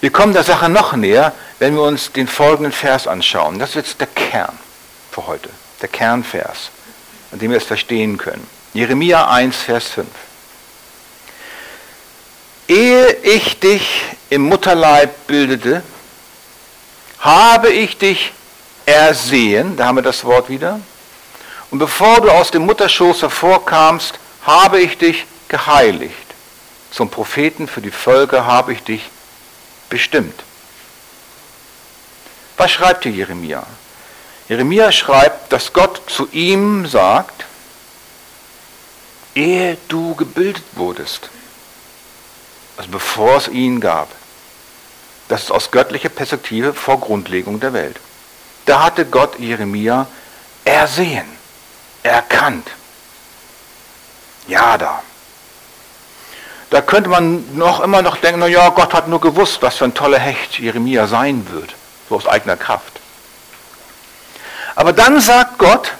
Wir 0.00 0.10
kommen 0.12 0.32
der 0.32 0.44
Sache 0.44 0.68
noch 0.68 0.94
näher, 0.94 1.32
wenn 1.58 1.74
wir 1.74 1.82
uns 1.82 2.12
den 2.12 2.28
folgenden 2.28 2.72
Vers 2.72 3.06
anschauen. 3.06 3.58
Das 3.58 3.70
ist 3.70 3.74
jetzt 3.76 4.00
der 4.00 4.06
Kern 4.08 4.58
für 5.16 5.26
heute, 5.26 5.48
der 5.80 5.88
Kernvers, 5.88 6.70
an 7.32 7.38
dem 7.38 7.50
wir 7.50 7.56
es 7.56 7.64
verstehen 7.64 8.18
können. 8.18 8.46
Jeremia 8.74 9.26
1, 9.30 9.56
Vers 9.56 9.86
5. 9.86 10.06
Ehe 12.68 13.12
ich 13.22 13.58
dich 13.58 14.02
im 14.28 14.42
Mutterleib 14.42 15.26
bildete, 15.26 15.82
habe 17.20 17.70
ich 17.70 17.96
dich 17.96 18.32
ersehen, 18.84 19.78
da 19.78 19.86
haben 19.86 19.96
wir 19.96 20.02
das 20.02 20.22
Wort 20.22 20.50
wieder, 20.50 20.80
und 21.70 21.78
bevor 21.78 22.20
du 22.20 22.30
aus 22.30 22.50
dem 22.50 22.66
Mutterschoß 22.66 23.22
hervorkamst, 23.22 24.18
habe 24.42 24.80
ich 24.80 24.98
dich 24.98 25.24
geheiligt. 25.48 26.26
Zum 26.90 27.08
Propheten 27.08 27.68
für 27.68 27.80
die 27.80 27.90
Völker 27.90 28.44
habe 28.44 28.74
ich 28.74 28.82
dich 28.82 29.08
bestimmt. 29.88 30.42
Was 32.58 32.70
schreibt 32.70 33.04
hier 33.04 33.12
Jeremia? 33.12 33.66
Jeremia 34.48 34.92
schreibt, 34.92 35.52
dass 35.52 35.72
Gott 35.72 36.02
zu 36.06 36.28
ihm 36.30 36.86
sagt, 36.86 37.44
ehe 39.34 39.76
du 39.88 40.14
gebildet 40.14 40.64
wurdest, 40.74 41.30
also 42.76 42.90
bevor 42.90 43.36
es 43.36 43.48
ihn 43.48 43.80
gab, 43.80 44.08
das 45.28 45.44
ist 45.44 45.50
aus 45.50 45.72
göttlicher 45.72 46.08
Perspektive 46.08 46.72
vor 46.72 47.00
Grundlegung 47.00 47.58
der 47.58 47.72
Welt. 47.72 47.98
Da 48.66 48.84
hatte 48.84 49.04
Gott 49.04 49.38
Jeremia 49.38 50.06
ersehen, 50.64 51.26
erkannt. 52.02 52.68
Ja, 54.46 54.78
da. 54.78 55.02
Da 56.70 56.82
könnte 56.82 57.10
man 57.10 57.56
noch 57.56 57.80
immer 57.80 58.02
noch 58.02 58.16
denken, 58.16 58.40
na 58.40 58.46
ja, 58.46 58.68
Gott 58.70 58.92
hat 58.92 59.08
nur 59.08 59.20
gewusst, 59.20 59.62
was 59.62 59.76
für 59.76 59.84
ein 59.84 59.94
toller 59.94 60.18
Hecht 60.18 60.58
Jeremia 60.58 61.06
sein 61.06 61.46
wird, 61.50 61.74
so 62.08 62.16
aus 62.16 62.26
eigener 62.26 62.56
Kraft. 62.56 63.00
Aber 64.76 64.92
dann 64.92 65.20
sagt 65.20 65.58
Gott 65.58 65.92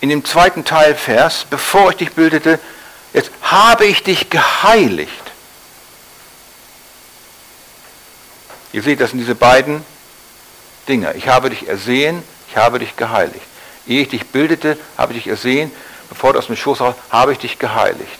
in 0.00 0.08
dem 0.08 0.24
zweiten 0.24 0.64
Teilvers, 0.64 1.46
bevor 1.48 1.90
ich 1.90 1.98
dich 1.98 2.12
bildete, 2.12 2.58
jetzt 3.12 3.30
habe 3.42 3.84
ich 3.84 4.02
dich 4.02 4.30
geheiligt. 4.30 5.12
Ihr 8.72 8.82
seht, 8.82 9.00
das 9.00 9.10
sind 9.10 9.18
diese 9.18 9.34
beiden 9.34 9.84
Dinge. 10.88 11.12
Ich 11.14 11.28
habe 11.28 11.50
dich 11.50 11.68
ersehen, 11.68 12.22
ich 12.48 12.56
habe 12.56 12.78
dich 12.78 12.96
geheiligt. 12.96 13.44
Ehe 13.86 14.02
ich 14.02 14.08
dich 14.08 14.26
bildete, 14.26 14.78
habe 14.96 15.12
ich 15.12 15.24
dich 15.24 15.30
ersehen, 15.30 15.70
bevor 16.08 16.32
du 16.32 16.38
aus 16.38 16.46
dem 16.46 16.56
Schoß 16.56 16.80
raus, 16.80 16.94
habe 17.10 17.32
ich 17.32 17.38
dich 17.38 17.58
geheiligt. 17.58 18.18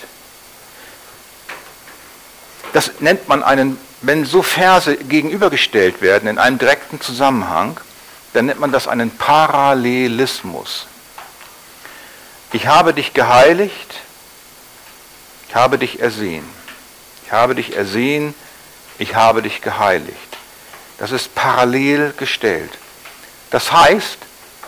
Das 2.75 2.93
nennt 3.01 3.29
man 3.29 3.43
einen, 3.43 3.79
wenn 4.03 4.27
so 4.27 4.43
Verse 4.43 4.95
gegenübergestellt 4.97 6.03
werden 6.03 6.29
in 6.29 6.39
einem 6.39 6.59
direkten 6.59 7.01
Zusammenhang, 7.01 7.81
dann 8.33 8.47
nennt 8.47 8.61
man 8.61 8.73
das 8.73 8.89
einen 8.89 9.11
Parallelismus. 9.11 10.87
Ich 12.53 12.67
habe 12.67 12.95
dich 12.95 13.15
geheiligt, 13.15 13.95
ich 15.49 15.55
habe 15.55 15.79
dich 15.79 16.01
ersehen. 16.01 16.45
Ich 17.29 17.33
habe 17.33 17.55
dich 17.55 17.77
ersehen, 17.77 18.35
ich 18.99 19.15
habe 19.15 19.43
dich 19.43 19.61
geheiligt. 19.61 20.39
Das 20.97 21.13
ist 21.13 21.35
parallel 21.35 22.15
gestellt. 22.17 22.71
Das 23.51 23.71
heißt, 23.71 24.17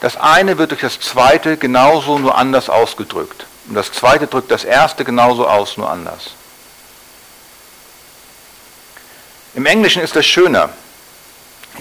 das 0.03 0.19
eine 0.19 0.59
wird 0.59 0.71
durch 0.71 0.83
das 0.83 1.01
zweite 1.01 1.57
genauso 1.57 2.19
nur 2.19 2.37
anders 2.37 2.69
ausgedrückt. 2.69 3.47
Und 3.67 3.77
das 3.77 3.93
zweite 3.93 4.27
drückt 4.27 4.51
das 4.51 4.65
erste 4.65 5.05
genauso 5.07 5.49
aus, 5.49 5.79
nur 5.79 5.89
anders. 5.89 6.33
Im 9.55 9.65
Englischen 9.65 10.03
ist 10.03 10.15
das 10.15 10.27
schöner. 10.27 10.69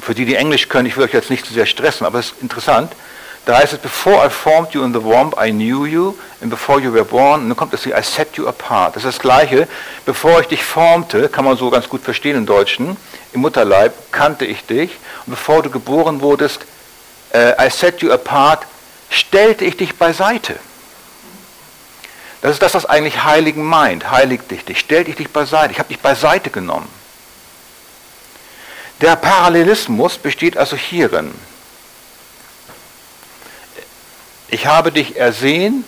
Für 0.01 0.15
die, 0.15 0.25
die 0.25 0.35
Englisch 0.35 0.69
können, 0.69 0.87
ich 0.87 0.97
will 0.97 1.05
euch 1.05 1.13
jetzt 1.13 1.29
nicht 1.29 1.45
zu 1.45 1.53
sehr 1.53 1.65
stressen, 1.65 2.05
aber 2.05 2.19
es 2.19 2.27
ist 2.27 2.41
interessant. 2.41 2.91
Da 3.45 3.57
heißt 3.57 3.73
es, 3.73 3.79
before 3.79 4.25
I 4.25 4.29
formed 4.29 4.73
you 4.73 4.83
in 4.83 4.93
the 4.93 5.03
womb, 5.03 5.35
I 5.41 5.51
knew 5.51 5.85
you, 5.85 6.15
and 6.41 6.49
before 6.49 6.79
you 6.79 6.93
were 6.93 7.05
born, 7.05 7.41
und 7.41 7.49
dann 7.49 7.57
kommt 7.57 7.73
es 7.73 7.83
hier, 7.83 7.97
I 7.97 8.03
set 8.03 8.35
you 8.35 8.47
apart. 8.47 8.95
Das 8.95 9.03
ist 9.03 9.15
das 9.15 9.19
Gleiche, 9.19 9.67
bevor 10.05 10.41
ich 10.41 10.47
dich 10.47 10.63
formte, 10.63 11.29
kann 11.29 11.45
man 11.45 11.57
so 11.57 11.69
ganz 11.69 11.89
gut 11.89 12.03
verstehen 12.03 12.37
im 12.37 12.45
Deutschen, 12.45 12.95
im 13.33 13.41
Mutterleib 13.41 13.93
kannte 14.11 14.45
ich 14.45 14.65
dich, 14.65 14.91
und 15.25 15.31
bevor 15.31 15.63
du 15.63 15.69
geboren 15.69 16.21
wurdest, 16.21 16.61
uh, 17.33 17.53
I 17.59 17.69
set 17.69 18.01
you 18.01 18.11
apart, 18.11 18.65
stellte 19.09 19.65
ich 19.65 19.77
dich 19.77 19.95
beiseite. 19.95 20.55
Das 22.41 22.51
ist 22.51 22.61
das, 22.61 22.73
was 22.73 22.85
eigentlich 22.85 23.23
Heiligen 23.23 23.63
meint. 23.65 24.11
Heiligt 24.11 24.49
dich, 24.49 24.63
dich, 24.63 24.79
stellte 24.79 25.09
ich 25.09 25.17
dich 25.17 25.29
beiseite. 25.29 25.73
Ich 25.73 25.79
habe 25.79 25.89
dich 25.89 25.99
beiseite 25.99 26.49
genommen. 26.49 26.87
Der 29.01 29.15
Parallelismus 29.15 30.17
besteht 30.17 30.57
also 30.57 30.75
hierin. 30.75 31.33
Ich 34.49 34.65
habe 34.67 34.91
dich 34.91 35.15
ersehen, 35.15 35.85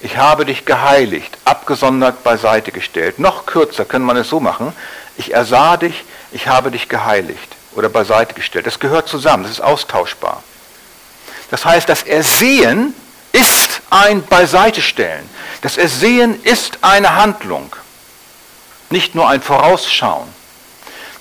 Ich 0.00 0.16
habe 0.16 0.44
dich 0.44 0.64
geheiligt, 0.64 1.36
abgesondert 1.44 2.22
beiseite 2.22 2.70
gestellt. 2.70 3.18
Noch 3.18 3.46
kürzer 3.46 3.84
kann 3.84 4.02
man 4.02 4.16
es 4.16 4.28
so 4.28 4.38
machen. 4.38 4.72
Ich 5.16 5.34
ersah 5.34 5.76
dich, 5.76 6.04
ich 6.30 6.46
habe 6.46 6.70
dich 6.70 6.88
geheiligt 6.88 7.56
oder 7.74 7.88
beiseite 7.88 8.34
gestellt. 8.34 8.66
Das 8.66 8.78
gehört 8.78 9.08
zusammen, 9.08 9.42
das 9.42 9.52
ist 9.52 9.60
austauschbar. 9.60 10.42
Das 11.50 11.64
heißt, 11.64 11.88
das 11.88 12.04
Ersehen 12.04 12.94
ist 13.32 13.80
ein 13.90 14.24
Beiseitestellen. 14.24 15.28
Das 15.62 15.76
Ersehen 15.76 16.40
ist 16.44 16.78
eine 16.82 17.16
Handlung, 17.16 17.74
nicht 18.90 19.16
nur 19.16 19.28
ein 19.28 19.42
Vorausschauen. 19.42 20.28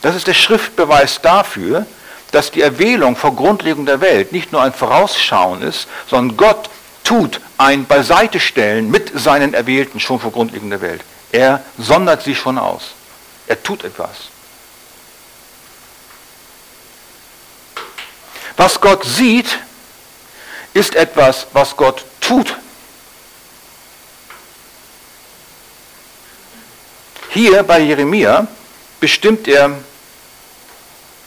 Das 0.07 0.15
ist 0.15 0.27
der 0.27 0.33
Schriftbeweis 0.35 1.19
dafür, 1.21 1.85
dass 2.31 2.49
die 2.49 2.61
Erwählung 2.61 3.17
vor 3.17 3.35
Grundlegung 3.35 3.85
der 3.85 3.99
Welt 3.99 4.31
nicht 4.31 4.53
nur 4.53 4.61
ein 4.61 4.71
Vorausschauen 4.71 5.61
ist, 5.61 5.89
sondern 6.09 6.37
Gott 6.37 6.69
tut 7.03 7.41
ein 7.57 7.85
Beiseitestellen 7.85 8.89
mit 8.89 9.11
seinen 9.19 9.53
Erwählten 9.53 9.99
schon 9.99 10.21
vor 10.21 10.31
Grundlegung 10.31 10.69
der 10.69 10.79
Welt. 10.79 11.01
Er 11.33 11.61
sondert 11.77 12.23
sie 12.23 12.35
schon 12.35 12.57
aus. 12.57 12.91
Er 13.47 13.61
tut 13.61 13.83
etwas. 13.83 14.29
Was 18.55 18.79
Gott 18.79 19.03
sieht, 19.03 19.59
ist 20.73 20.95
etwas, 20.95 21.47
was 21.51 21.75
Gott 21.75 22.05
tut. 22.21 22.55
Hier 27.31 27.61
bei 27.63 27.79
Jeremia 27.79 28.47
bestimmt 29.01 29.49
er 29.49 29.77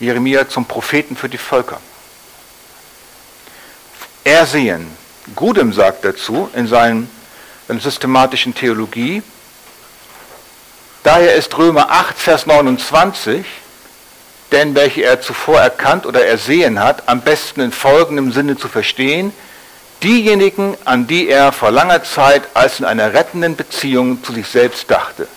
Jeremia 0.00 0.48
zum 0.48 0.64
Propheten 0.64 1.14
für 1.14 1.28
die 1.28 1.38
Völker. 1.38 1.78
Ersehen. 4.24 4.86
Gudem 5.36 5.72
sagt 5.72 6.04
dazu 6.04 6.48
in 6.54 6.66
seiner 6.66 7.04
systematischen 7.68 8.54
Theologie, 8.54 9.22
daher 11.02 11.34
ist 11.34 11.56
Römer 11.56 11.90
8, 11.90 12.18
Vers 12.18 12.46
29, 12.46 13.44
denn 14.50 14.74
welche 14.74 15.02
er 15.02 15.20
zuvor 15.20 15.60
erkannt 15.60 16.06
oder 16.06 16.24
ersehen 16.24 16.80
hat, 16.80 17.08
am 17.08 17.20
besten 17.20 17.60
in 17.60 17.70
folgendem 17.70 18.32
Sinne 18.32 18.56
zu 18.56 18.68
verstehen, 18.68 19.32
diejenigen, 20.02 20.76
an 20.84 21.06
die 21.06 21.28
er 21.28 21.52
vor 21.52 21.70
langer 21.70 22.02
Zeit 22.02 22.42
als 22.54 22.80
in 22.80 22.86
einer 22.86 23.12
rettenden 23.12 23.54
Beziehung 23.54 24.24
zu 24.24 24.32
sich 24.32 24.48
selbst 24.48 24.90
dachte. 24.90 25.28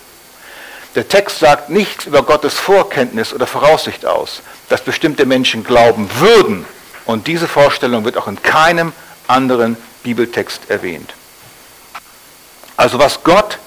Der 0.94 1.08
Text 1.08 1.40
sagt 1.40 1.70
nichts 1.70 2.06
über 2.06 2.22
Gottes 2.22 2.54
Vorkenntnis 2.54 3.32
oder 3.32 3.46
Voraussicht 3.46 4.06
aus, 4.06 4.42
dass 4.68 4.82
bestimmte 4.82 5.26
Menschen 5.26 5.64
glauben 5.64 6.08
würden. 6.20 6.64
Und 7.04 7.26
diese 7.26 7.48
Vorstellung 7.48 8.04
wird 8.04 8.16
auch 8.16 8.28
in 8.28 8.40
keinem 8.42 8.92
anderen 9.26 9.76
Bibeltext 10.02 10.70
erwähnt. 10.70 11.14
Also 12.76 12.98
was 12.98 13.24
Gott 13.24 13.58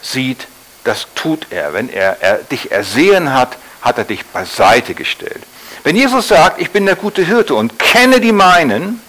sieht, 0.00 0.46
das 0.84 1.06
tut 1.14 1.46
er. 1.50 1.74
Wenn 1.74 1.88
er, 1.88 2.20
er 2.20 2.38
dich 2.38 2.72
ersehen 2.72 3.32
hat, 3.32 3.56
hat 3.82 3.98
er 3.98 4.04
dich 4.04 4.24
beiseite 4.26 4.94
gestellt. 4.94 5.42
Wenn 5.84 5.96
Jesus 5.96 6.28
sagt, 6.28 6.60
ich 6.60 6.70
bin 6.70 6.86
der 6.86 6.96
gute 6.96 7.22
Hirte 7.22 7.54
und 7.54 7.78
kenne 7.78 8.20
die 8.20 8.32
meinen, 8.32 9.00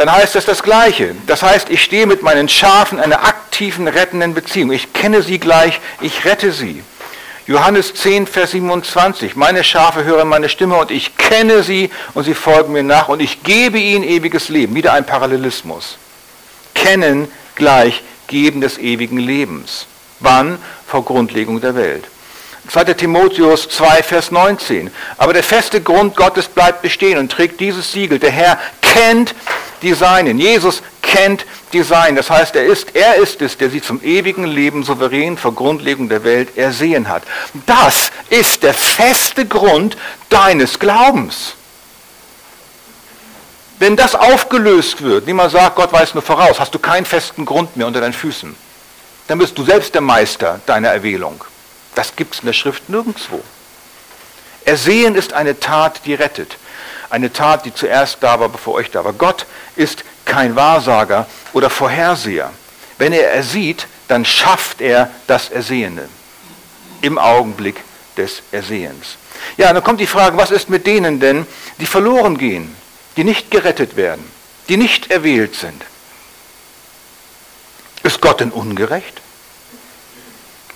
dann 0.00 0.10
heißt 0.10 0.34
das 0.34 0.46
das 0.46 0.62
Gleiche. 0.62 1.14
Das 1.26 1.42
heißt, 1.42 1.68
ich 1.68 1.84
stehe 1.84 2.06
mit 2.06 2.22
meinen 2.22 2.48
Schafen 2.48 2.96
in 2.96 3.04
einer 3.04 3.22
aktiven, 3.22 3.86
rettenden 3.86 4.32
Beziehung. 4.32 4.72
Ich 4.72 4.94
kenne 4.94 5.20
sie 5.20 5.38
gleich, 5.38 5.78
ich 6.00 6.24
rette 6.24 6.52
sie. 6.52 6.82
Johannes 7.46 7.92
10, 7.92 8.26
Vers 8.26 8.52
27. 8.52 9.36
Meine 9.36 9.62
Schafe 9.62 10.04
hören 10.04 10.26
meine 10.26 10.48
Stimme 10.48 10.76
und 10.76 10.90
ich 10.90 11.18
kenne 11.18 11.62
sie 11.62 11.90
und 12.14 12.24
sie 12.24 12.32
folgen 12.32 12.72
mir 12.72 12.82
nach 12.82 13.10
und 13.10 13.20
ich 13.20 13.42
gebe 13.42 13.78
ihnen 13.78 14.02
ewiges 14.02 14.48
Leben. 14.48 14.74
Wieder 14.74 14.94
ein 14.94 15.04
Parallelismus. 15.04 15.98
Kennen 16.74 17.28
gleich 17.54 18.02
Geben 18.26 18.62
des 18.62 18.78
ewigen 18.78 19.18
Lebens. 19.18 19.84
Wann? 20.18 20.58
Vor 20.86 21.04
Grundlegung 21.04 21.60
der 21.60 21.74
Welt. 21.74 22.06
2. 22.68 22.84
Timotheus 22.94 23.68
2, 23.68 24.02
Vers 24.02 24.30
19. 24.30 24.90
Aber 25.18 25.32
der 25.32 25.42
feste 25.42 25.80
Grund 25.80 26.14
Gottes 26.14 26.46
bleibt 26.46 26.82
bestehen 26.82 27.18
und 27.18 27.32
trägt 27.32 27.58
dieses 27.58 27.90
Siegel. 27.90 28.18
Der 28.18 28.30
Herr 28.30 28.58
kennt 28.92 29.34
die 29.82 29.94
Seinen. 29.94 30.38
Jesus 30.38 30.82
kennt 31.02 31.46
die 31.72 31.82
Seinen. 31.82 32.16
Das 32.16 32.30
heißt, 32.30 32.56
er 32.56 32.64
ist, 32.64 32.94
er 32.94 33.16
ist 33.16 33.40
es, 33.42 33.56
der 33.56 33.70
sie 33.70 33.80
zum 33.80 34.02
ewigen 34.02 34.44
Leben 34.44 34.82
souverän 34.82 35.36
vor 35.38 35.54
Grundlegung 35.54 36.08
der 36.08 36.24
Welt 36.24 36.56
ersehen 36.56 37.08
hat. 37.08 37.22
Das 37.66 38.10
ist 38.28 38.62
der 38.62 38.74
feste 38.74 39.46
Grund 39.46 39.96
deines 40.28 40.78
Glaubens. 40.78 41.54
Wenn 43.78 43.96
das 43.96 44.14
aufgelöst 44.14 45.00
wird, 45.02 45.26
niemand 45.26 45.52
sagt, 45.52 45.76
Gott 45.76 45.92
weiß 45.92 46.12
nur 46.14 46.22
voraus, 46.22 46.60
hast 46.60 46.74
du 46.74 46.78
keinen 46.78 47.06
festen 47.06 47.46
Grund 47.46 47.76
mehr 47.76 47.86
unter 47.86 48.00
deinen 48.00 48.12
Füßen. 48.12 48.54
Dann 49.26 49.38
bist 49.38 49.56
du 49.56 49.64
selbst 49.64 49.94
der 49.94 50.02
Meister 50.02 50.60
deiner 50.66 50.88
Erwählung. 50.88 51.42
Das 51.94 52.14
gibt 52.14 52.34
es 52.34 52.40
in 52.40 52.46
der 52.46 52.52
Schrift 52.52 52.88
nirgendwo. 52.90 53.42
Ersehen 54.64 55.14
ist 55.14 55.32
eine 55.32 55.58
Tat, 55.58 56.02
die 56.04 56.14
rettet. 56.14 56.56
Eine 57.10 57.32
Tat, 57.32 57.64
die 57.64 57.74
zuerst 57.74 58.18
da 58.20 58.38
war, 58.38 58.48
bevor 58.48 58.74
euch 58.74 58.90
da 58.90 59.04
war. 59.04 59.12
Gott 59.12 59.46
ist 59.76 60.04
kein 60.24 60.54
Wahrsager 60.54 61.26
oder 61.52 61.68
Vorherseher. 61.68 62.52
Wenn 62.98 63.12
er 63.12 63.32
ersieht, 63.32 63.86
dann 64.08 64.24
schafft 64.24 64.80
er 64.80 65.10
das 65.26 65.50
Ersehene 65.50 66.08
im 67.02 67.18
Augenblick 67.18 67.82
des 68.16 68.42
Ersehens. 68.52 69.16
Ja, 69.56 69.72
dann 69.72 69.82
kommt 69.82 70.00
die 70.00 70.06
Frage, 70.06 70.36
was 70.36 70.50
ist 70.50 70.68
mit 70.68 70.86
denen 70.86 71.18
denn, 71.18 71.46
die 71.78 71.86
verloren 71.86 72.38
gehen, 72.38 72.74
die 73.16 73.24
nicht 73.24 73.50
gerettet 73.50 73.96
werden, 73.96 74.24
die 74.68 74.76
nicht 74.76 75.10
erwählt 75.10 75.54
sind? 75.54 75.82
Ist 78.02 78.20
Gott 78.20 78.40
denn 78.40 78.50
ungerecht? 78.50 79.20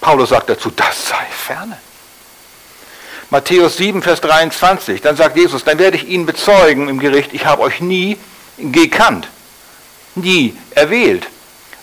Paulus 0.00 0.30
sagt 0.30 0.50
dazu, 0.50 0.70
das 0.70 1.08
sei 1.08 1.26
ferne. 1.30 1.78
Matthäus 3.34 3.78
7, 3.78 4.00
Vers 4.00 4.20
23, 4.20 5.00
dann 5.00 5.16
sagt 5.16 5.36
Jesus, 5.36 5.64
dann 5.64 5.80
werde 5.80 5.96
ich 5.96 6.06
Ihnen 6.06 6.24
bezeugen 6.24 6.88
im 6.88 7.00
Gericht, 7.00 7.32
ich 7.32 7.44
habe 7.46 7.62
euch 7.62 7.80
nie 7.80 8.16
gekannt, 8.58 9.26
nie 10.14 10.56
erwählt. 10.70 11.26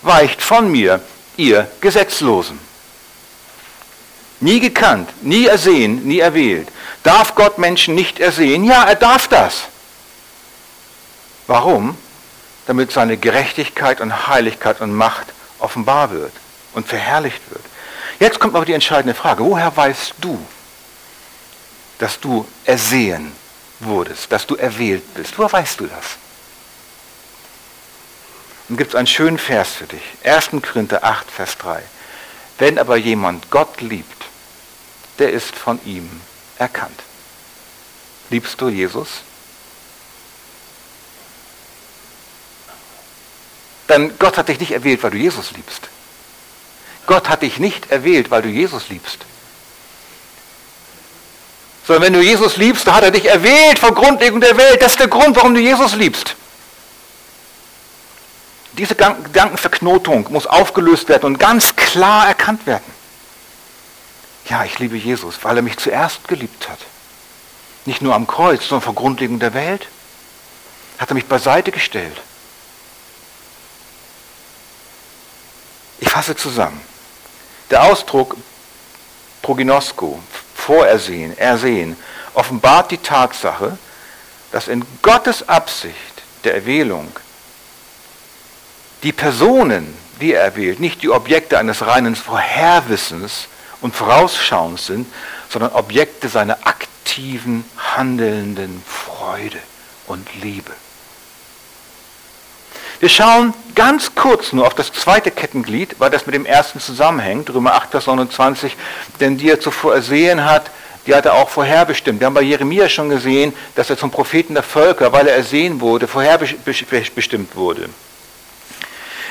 Weicht 0.00 0.40
von 0.40 0.72
mir, 0.72 1.02
ihr 1.36 1.70
Gesetzlosen. 1.82 2.58
Nie 4.40 4.60
gekannt, 4.60 5.10
nie 5.20 5.44
ersehen, 5.44 6.06
nie 6.06 6.20
erwählt. 6.20 6.68
Darf 7.02 7.34
Gott 7.34 7.58
Menschen 7.58 7.94
nicht 7.94 8.18
ersehen? 8.18 8.64
Ja, 8.64 8.84
er 8.84 8.96
darf 8.96 9.28
das. 9.28 9.64
Warum? 11.46 11.98
Damit 12.66 12.92
seine 12.92 13.18
Gerechtigkeit 13.18 14.00
und 14.00 14.26
Heiligkeit 14.26 14.80
und 14.80 14.94
Macht 14.94 15.26
offenbar 15.58 16.12
wird 16.12 16.32
und 16.72 16.88
verherrlicht 16.88 17.42
wird. 17.50 17.64
Jetzt 18.20 18.40
kommt 18.40 18.54
aber 18.56 18.64
die 18.64 18.72
entscheidende 18.72 19.14
Frage. 19.14 19.44
Woher 19.44 19.76
weißt 19.76 20.14
du, 20.22 20.42
dass 22.02 22.18
du 22.18 22.44
ersehen 22.64 23.30
wurdest, 23.78 24.32
dass 24.32 24.44
du 24.44 24.56
erwählt 24.56 25.14
bist? 25.14 25.38
Woher 25.38 25.52
weißt 25.52 25.78
du 25.78 25.86
das? 25.86 26.04
Und 28.68 28.76
gibt 28.76 28.90
es 28.90 28.96
einen 28.96 29.06
schönen 29.06 29.38
Vers 29.38 29.68
für 29.68 29.86
dich. 29.86 30.02
1. 30.24 30.48
Korinther 30.62 31.04
8, 31.04 31.30
Vers 31.30 31.58
3. 31.58 31.80
Wenn 32.58 32.80
aber 32.80 32.96
jemand 32.96 33.50
Gott 33.50 33.80
liebt, 33.80 34.24
der 35.20 35.30
ist 35.30 35.54
von 35.54 35.78
ihm 35.84 36.10
erkannt. 36.58 36.98
Liebst 38.30 38.60
du 38.60 38.68
Jesus? 38.68 39.20
Dann 43.86 44.18
Gott 44.18 44.38
hat 44.38 44.48
dich 44.48 44.58
nicht 44.58 44.72
erwählt, 44.72 45.04
weil 45.04 45.12
du 45.12 45.18
Jesus 45.18 45.52
liebst. 45.52 45.88
Gott 47.06 47.28
hat 47.28 47.42
dich 47.42 47.60
nicht 47.60 47.92
erwählt, 47.92 48.32
weil 48.32 48.42
du 48.42 48.48
Jesus 48.48 48.88
liebst. 48.88 49.24
Sondern 51.86 52.04
wenn 52.04 52.12
du 52.12 52.20
Jesus 52.20 52.56
liebst, 52.56 52.86
dann 52.86 52.94
hat 52.94 53.04
er 53.04 53.10
dich 53.10 53.26
erwählt 53.26 53.78
vor 53.78 53.92
Grundlegung 53.94 54.40
der 54.40 54.56
Welt. 54.56 54.80
Das 54.80 54.92
ist 54.92 55.00
der 55.00 55.08
Grund, 55.08 55.36
warum 55.36 55.54
du 55.54 55.60
Jesus 55.60 55.94
liebst. 55.94 56.36
Diese 58.78 58.94
Gedankenverknotung 58.94 60.28
muss 60.30 60.46
aufgelöst 60.46 61.08
werden 61.08 61.26
und 61.26 61.38
ganz 61.38 61.76
klar 61.76 62.26
erkannt 62.28 62.66
werden. 62.66 62.84
Ja, 64.48 64.64
ich 64.64 64.78
liebe 64.78 64.96
Jesus, 64.96 65.38
weil 65.42 65.56
er 65.56 65.62
mich 65.62 65.76
zuerst 65.76 66.26
geliebt 66.26 66.68
hat. 66.68 66.78
Nicht 67.84 68.00
nur 68.00 68.14
am 68.14 68.26
Kreuz, 68.26 68.68
sondern 68.68 68.84
vor 68.84 68.94
Grundlegung 68.94 69.38
der 69.38 69.54
Welt. 69.54 69.88
Hat 70.98 71.10
er 71.10 71.14
mich 71.14 71.26
beiseite 71.26 71.72
gestellt. 71.72 72.16
Ich 76.00 76.08
fasse 76.08 76.36
zusammen. 76.36 76.80
Der 77.70 77.84
Ausdruck 77.84 78.36
proginosko, 79.42 80.20
vorersehen, 80.54 81.36
ersehen, 81.36 81.96
offenbart 82.34 82.90
die 82.90 82.98
Tatsache, 82.98 83.76
dass 84.52 84.68
in 84.68 84.84
Gottes 85.02 85.48
Absicht 85.48 85.96
der 86.44 86.54
Erwählung 86.54 87.08
die 89.02 89.12
Personen, 89.12 89.96
die 90.20 90.34
er 90.34 90.42
erwählt, 90.42 90.78
nicht 90.80 91.02
die 91.02 91.10
Objekte 91.10 91.58
eines 91.58 91.84
reinen 91.84 92.14
Vorherwissens 92.14 93.48
und 93.80 93.96
Vorausschauens 93.96 94.86
sind, 94.86 95.12
sondern 95.48 95.72
Objekte 95.72 96.28
seiner 96.28 96.58
aktiven, 96.66 97.64
handelnden 97.76 98.82
Freude 98.86 99.58
und 100.06 100.28
Liebe. 100.40 100.72
Wir 103.02 103.08
schauen 103.08 103.52
ganz 103.74 104.14
kurz 104.14 104.52
nur 104.52 104.64
auf 104.64 104.74
das 104.74 104.92
zweite 104.92 105.32
Kettenglied, 105.32 105.96
weil 105.98 106.10
das 106.10 106.24
mit 106.24 106.36
dem 106.36 106.46
ersten 106.46 106.78
zusammenhängt, 106.78 107.52
Römer 107.52 107.74
8, 107.74 107.90
Vers 107.90 108.06
29, 108.06 108.76
denn 109.18 109.36
die 109.36 109.50
er 109.50 109.58
zuvor 109.58 109.96
ersehen 109.96 110.44
hat, 110.44 110.70
die 111.04 111.12
hat 111.16 111.26
er 111.26 111.34
auch 111.34 111.48
vorherbestimmt. 111.48 112.20
Wir 112.20 112.26
haben 112.26 112.34
bei 112.34 112.42
Jeremia 112.42 112.88
schon 112.88 113.08
gesehen, 113.08 113.54
dass 113.74 113.90
er 113.90 113.98
zum 113.98 114.12
Propheten 114.12 114.54
der 114.54 114.62
Völker, 114.62 115.12
weil 115.12 115.26
er 115.26 115.34
ersehen 115.34 115.80
wurde, 115.80 116.06
vorherbestimmt 116.06 117.56
wurde. 117.56 117.88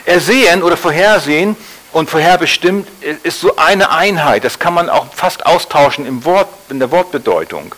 Ersehen 0.04 0.64
oder 0.64 0.76
Vorhersehen 0.76 1.56
und 1.94 2.10
vorherbestimmt 2.10 2.90
ist 3.24 3.40
so 3.40 3.56
eine 3.56 3.90
Einheit. 3.90 4.44
Das 4.44 4.60
kann 4.60 4.74
man 4.74 4.90
auch 4.90 5.14
fast 5.16 5.46
austauschen 5.46 6.06
im 6.06 6.26
Wort, 6.26 6.50
in 6.68 6.80
der 6.80 6.92
Wortbedeutung. 6.92 7.74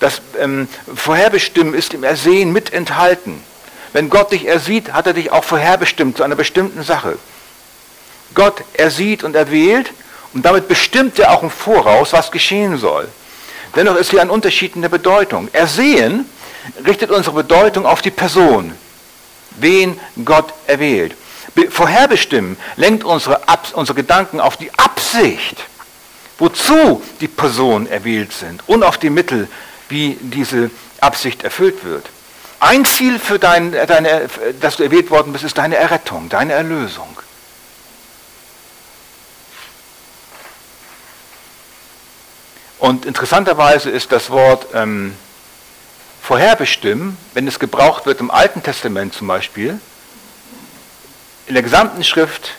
Das 0.00 0.22
ähm, 0.40 0.68
Vorherbestimmen 0.94 1.74
ist 1.74 1.92
im 1.92 2.02
Ersehen 2.02 2.50
mit 2.50 2.72
enthalten. 2.72 3.42
Wenn 3.92 4.10
Gott 4.10 4.32
dich 4.32 4.46
ersieht, 4.46 4.92
hat 4.92 5.06
er 5.06 5.14
dich 5.14 5.32
auch 5.32 5.44
vorherbestimmt 5.44 6.16
zu 6.16 6.22
einer 6.22 6.36
bestimmten 6.36 6.82
Sache. 6.82 7.18
Gott 8.34 8.62
ersieht 8.74 9.24
und 9.24 9.34
erwählt 9.34 9.90
und 10.34 10.44
damit 10.44 10.68
bestimmt 10.68 11.18
er 11.18 11.32
auch 11.32 11.42
im 11.42 11.50
Voraus, 11.50 12.12
was 12.12 12.30
geschehen 12.30 12.78
soll. 12.78 13.08
Dennoch 13.74 13.96
ist 13.96 14.10
hier 14.10 14.22
ein 14.22 14.30
Unterschied 14.30 14.76
in 14.76 14.82
der 14.82 14.88
Bedeutung. 14.88 15.48
Ersehen 15.52 16.26
richtet 16.86 17.10
unsere 17.10 17.36
Bedeutung 17.36 17.86
auf 17.86 18.02
die 18.02 18.10
Person, 18.10 18.72
wen 19.58 19.98
Gott 20.24 20.52
erwählt. 20.66 21.16
Vorherbestimmen 21.70 22.56
lenkt 22.76 23.04
unsere, 23.04 23.40
unsere 23.72 23.96
Gedanken 23.96 24.40
auf 24.40 24.56
die 24.56 24.70
Absicht, 24.76 25.56
wozu 26.38 27.02
die 27.20 27.28
Personen 27.28 27.86
erwählt 27.88 28.32
sind 28.32 28.62
und 28.66 28.84
auf 28.84 28.98
die 28.98 29.10
Mittel, 29.10 29.48
wie 29.88 30.16
diese 30.20 30.70
Absicht 31.00 31.42
erfüllt 31.42 31.84
wird. 31.84 32.06
Ein 32.60 32.84
Ziel 32.84 33.18
für 33.18 33.38
dein, 33.38 33.72
deine, 33.72 34.28
dass 34.60 34.76
du 34.76 34.82
erwählt 34.82 35.10
worden 35.10 35.32
bist, 35.32 35.44
ist 35.44 35.58
deine 35.58 35.76
Errettung, 35.76 36.28
deine 36.28 36.54
Erlösung. 36.54 37.16
Und 42.78 43.06
interessanterweise 43.06 43.90
ist 43.90 44.12
das 44.12 44.30
Wort 44.30 44.66
ähm, 44.74 45.16
vorherbestimmen, 46.22 47.16
wenn 47.34 47.46
es 47.46 47.58
gebraucht 47.58 48.06
wird 48.06 48.20
im 48.20 48.30
Alten 48.30 48.62
Testament 48.62 49.14
zum 49.14 49.28
Beispiel, 49.28 49.80
in 51.46 51.54
der 51.54 51.62
gesamten 51.62 52.04
Schrift 52.04 52.50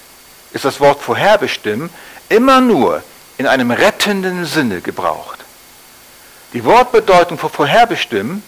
ist 0.52 0.66
das 0.66 0.80
Wort 0.80 1.02
vorherbestimmen 1.02 1.90
immer 2.28 2.60
nur 2.60 3.04
in 3.38 3.48
einem 3.48 3.72
rettenden 3.72 4.46
Sinne 4.46 4.82
gebraucht. 4.82 5.40
Die 6.54 6.66
Wortbedeutung 6.66 7.38
für 7.38 7.50
vorherbestimmen 7.50 8.44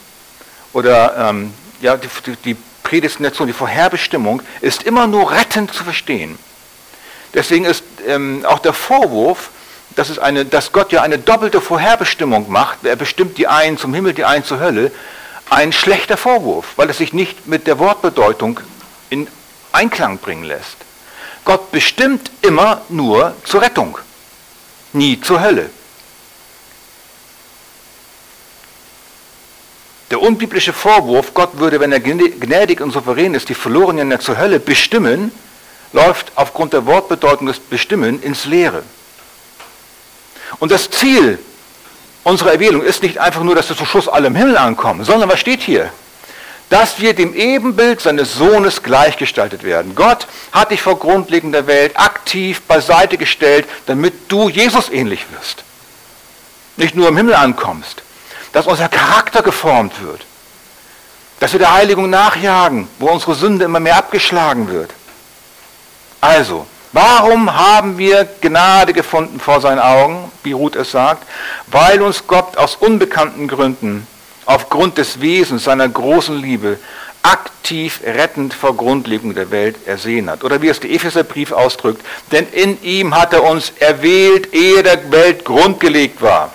oder 0.73 1.29
ähm, 1.29 1.53
ja, 1.81 1.97
die, 1.97 2.07
die 2.45 2.55
Prädestination, 2.83 3.47
die 3.47 3.53
Vorherbestimmung 3.53 4.41
ist 4.61 4.83
immer 4.83 5.07
nur 5.07 5.31
rettend 5.31 5.73
zu 5.73 5.83
verstehen. 5.83 6.37
Deswegen 7.33 7.65
ist 7.65 7.83
ähm, 8.07 8.45
auch 8.45 8.59
der 8.59 8.73
Vorwurf, 8.73 9.49
dass, 9.95 10.09
es 10.09 10.19
eine, 10.19 10.45
dass 10.45 10.71
Gott 10.71 10.91
ja 10.91 11.01
eine 11.01 11.17
doppelte 11.17 11.61
Vorherbestimmung 11.61 12.51
macht, 12.51 12.85
er 12.85 12.95
bestimmt 12.95 13.37
die 13.37 13.47
einen 13.47 13.77
zum 13.77 13.93
Himmel, 13.93 14.13
die 14.13 14.25
einen 14.25 14.43
zur 14.43 14.59
Hölle, 14.59 14.91
ein 15.49 15.73
schlechter 15.73 16.17
Vorwurf, 16.17 16.73
weil 16.77 16.89
es 16.89 16.97
sich 16.97 17.13
nicht 17.13 17.47
mit 17.47 17.67
der 17.67 17.79
Wortbedeutung 17.79 18.59
in 19.09 19.27
Einklang 19.71 20.17
bringen 20.17 20.43
lässt. 20.43 20.77
Gott 21.43 21.71
bestimmt 21.71 22.31
immer 22.41 22.81
nur 22.89 23.35
zur 23.43 23.61
Rettung, 23.61 23.97
nie 24.93 25.19
zur 25.19 25.41
Hölle. 25.41 25.69
Unbiblische 30.21 30.73
Vorwurf, 30.73 31.33
Gott 31.33 31.57
würde, 31.57 31.79
wenn 31.79 31.91
er 31.91 31.99
gnädig 31.99 32.81
und 32.81 32.91
souverän 32.91 33.33
ist, 33.33 33.49
die 33.49 33.55
Verlorenen 33.55 34.19
zur 34.19 34.37
Hölle 34.37 34.59
bestimmen, 34.59 35.31
läuft 35.93 36.31
aufgrund 36.35 36.73
der 36.73 36.85
Wortbedeutung 36.85 37.47
des 37.47 37.59
Bestimmen 37.59 38.21
ins 38.21 38.45
Leere. 38.45 38.83
Und 40.59 40.71
das 40.71 40.89
Ziel 40.89 41.39
unserer 42.23 42.53
Erwählung 42.53 42.83
ist 42.83 43.03
nicht 43.03 43.17
einfach 43.17 43.43
nur, 43.43 43.55
dass 43.55 43.69
wir 43.69 43.75
zum 43.75 43.85
Schluss 43.85 44.07
alle 44.07 44.27
im 44.27 44.35
Himmel 44.35 44.57
ankommen, 44.57 45.03
sondern 45.03 45.29
was 45.29 45.39
steht 45.39 45.61
hier? 45.61 45.89
Dass 46.69 47.01
wir 47.01 47.13
dem 47.13 47.33
Ebenbild 47.33 47.99
seines 47.99 48.35
Sohnes 48.35 48.83
gleichgestaltet 48.83 49.63
werden. 49.63 49.95
Gott 49.95 50.27
hat 50.53 50.71
dich 50.71 50.81
vor 50.81 50.97
Grundlegung 50.99 51.51
der 51.51 51.67
Welt 51.67 51.99
aktiv 51.99 52.61
beiseite 52.61 53.17
gestellt, 53.17 53.65
damit 53.87 54.13
du 54.31 54.47
Jesus 54.47 54.89
ähnlich 54.89 55.25
wirst. 55.31 55.63
Nicht 56.77 56.95
nur 56.95 57.09
im 57.09 57.17
Himmel 57.17 57.35
ankommst. 57.35 58.03
Dass 58.53 58.67
unser 58.67 58.89
Charakter 58.89 59.41
geformt 59.41 60.01
wird. 60.01 60.25
Dass 61.39 61.53
wir 61.53 61.59
der 61.59 61.73
Heiligung 61.73 62.09
nachjagen, 62.09 62.87
wo 62.99 63.07
unsere 63.07 63.35
Sünde 63.35 63.65
immer 63.65 63.79
mehr 63.79 63.97
abgeschlagen 63.97 64.69
wird. 64.69 64.91
Also, 66.19 66.67
Warum 66.93 67.57
haben 67.57 67.97
wir 67.97 68.27
Gnade 68.41 68.91
gefunden 68.91 69.39
vor 69.39 69.61
seinen 69.61 69.79
Augen, 69.79 70.29
wie 70.43 70.51
Ruth 70.51 70.75
es 70.75 70.91
sagt? 70.91 71.25
Weil 71.67 72.01
uns 72.01 72.27
Gott 72.27 72.57
aus 72.57 72.75
unbekannten 72.75 73.47
Gründen, 73.47 74.05
aufgrund 74.45 74.97
des 74.97 75.21
Wesens 75.21 75.63
seiner 75.63 75.87
großen 75.87 76.37
Liebe, 76.37 76.77
aktiv 77.23 78.01
rettend 78.03 78.53
vor 78.53 78.75
Grundlegung 78.75 79.35
der 79.35 79.51
Welt 79.51 79.77
ersehen 79.87 80.29
hat. 80.29 80.43
Oder 80.43 80.61
wie 80.61 80.67
es 80.67 80.81
der 80.81 80.91
Epheserbrief 80.91 81.53
ausdrückt, 81.53 82.05
denn 82.33 82.47
in 82.51 82.81
ihm 82.83 83.15
hat 83.15 83.31
er 83.31 83.43
uns 83.43 83.71
erwählt, 83.79 84.53
ehe 84.53 84.83
der 84.83 85.11
Welt 85.11 85.45
grundgelegt 85.45 86.21
war. 86.21 86.51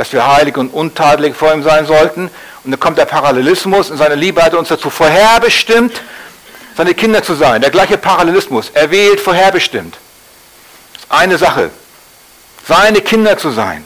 Dass 0.00 0.14
wir 0.14 0.26
heilig 0.26 0.56
und 0.56 0.70
untadelig 0.70 1.36
vor 1.36 1.52
ihm 1.52 1.62
sein 1.62 1.84
sollten. 1.84 2.30
Und 2.64 2.70
dann 2.70 2.80
kommt 2.80 2.96
der 2.96 3.04
Parallelismus 3.04 3.90
und 3.90 3.98
seine 3.98 4.14
Liebe 4.14 4.42
hat 4.42 4.54
uns 4.54 4.68
dazu 4.68 4.88
vorherbestimmt, 4.88 6.00
seine 6.74 6.94
Kinder 6.94 7.22
zu 7.22 7.34
sein. 7.34 7.60
Der 7.60 7.68
gleiche 7.68 7.98
Parallelismus. 7.98 8.70
Erwählt, 8.70 9.20
vorherbestimmt. 9.20 9.98
Das 10.94 11.02
ist 11.02 11.10
eine 11.10 11.36
Sache. 11.36 11.70
Seine 12.66 13.02
Kinder 13.02 13.36
zu 13.36 13.50
sein. 13.50 13.84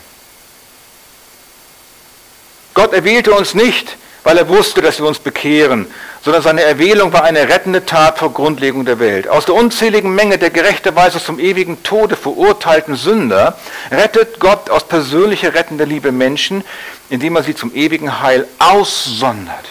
Gott 2.74 2.92
erwählte 2.92 3.32
uns 3.32 3.54
nicht, 3.54 3.96
weil 4.24 4.38
er 4.38 4.48
wusste, 4.48 4.80
dass 4.80 4.98
wir 4.98 5.06
uns 5.06 5.18
bekehren, 5.18 5.86
sondern 6.22 6.42
seine 6.42 6.62
Erwählung 6.62 7.12
war 7.12 7.24
eine 7.24 7.48
rettende 7.48 7.84
Tat 7.84 8.18
vor 8.18 8.32
Grundlegung 8.32 8.86
der 8.86 8.98
Welt. 8.98 9.28
Aus 9.28 9.44
der 9.44 9.54
unzähligen 9.54 10.14
Menge 10.14 10.38
der 10.38 10.50
gerechterweise 10.50 11.22
zum 11.22 11.38
ewigen 11.38 11.82
Tode 11.82 12.16
verurteilten 12.16 12.96
Sünder 12.96 13.58
rettet 13.90 14.40
Gott 14.40 14.70
aus 14.70 14.88
persönlicher 14.88 15.54
rettender 15.54 15.84
Liebe 15.84 16.10
Menschen, 16.10 16.64
indem 17.10 17.36
er 17.36 17.42
sie 17.42 17.54
zum 17.54 17.74
ewigen 17.74 18.22
Heil 18.22 18.46
aussondert. 18.58 19.66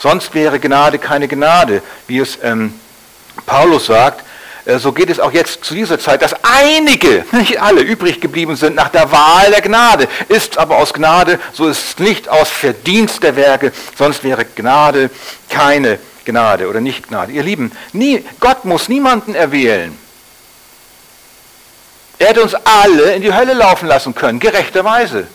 Sonst 0.00 0.34
wäre 0.34 0.58
Gnade 0.58 0.98
keine 0.98 1.28
Gnade, 1.28 1.80
wie 2.08 2.18
es 2.18 2.38
ähm, 2.42 2.74
Paulus 3.46 3.86
sagt. 3.86 4.24
Äh, 4.64 4.78
so 4.78 4.92
geht 4.92 5.10
es 5.10 5.20
auch 5.20 5.32
jetzt 5.32 5.64
zu 5.64 5.74
dieser 5.74 5.98
Zeit, 5.98 6.22
dass 6.22 6.34
einige, 6.42 7.24
nicht 7.32 7.60
alle, 7.60 7.80
übrig 7.80 8.20
geblieben 8.20 8.56
sind 8.56 8.76
nach 8.76 8.88
der 8.88 9.10
Wahl 9.10 9.50
der 9.50 9.60
Gnade. 9.60 10.08
Ist 10.28 10.58
aber 10.58 10.76
aus 10.76 10.92
Gnade, 10.92 11.38
so 11.52 11.68
ist 11.68 11.84
es 11.84 11.98
nicht 11.98 12.28
aus 12.28 12.48
Verdienst 12.48 13.22
der 13.22 13.36
Werke, 13.36 13.72
sonst 13.98 14.24
wäre 14.24 14.44
Gnade 14.44 15.10
keine 15.48 15.98
Gnade 16.24 16.68
oder 16.68 16.80
nicht 16.80 17.08
Gnade. 17.08 17.32
Ihr 17.32 17.42
Lieben, 17.42 17.72
nie, 17.92 18.24
Gott 18.40 18.64
muss 18.64 18.88
niemanden 18.88 19.34
erwählen. 19.34 19.98
Er 22.18 22.28
hätte 22.28 22.42
uns 22.42 22.54
alle 22.54 23.14
in 23.14 23.22
die 23.22 23.34
Hölle 23.34 23.54
laufen 23.54 23.88
lassen 23.88 24.14
können, 24.14 24.38
gerechterweise. 24.38 25.26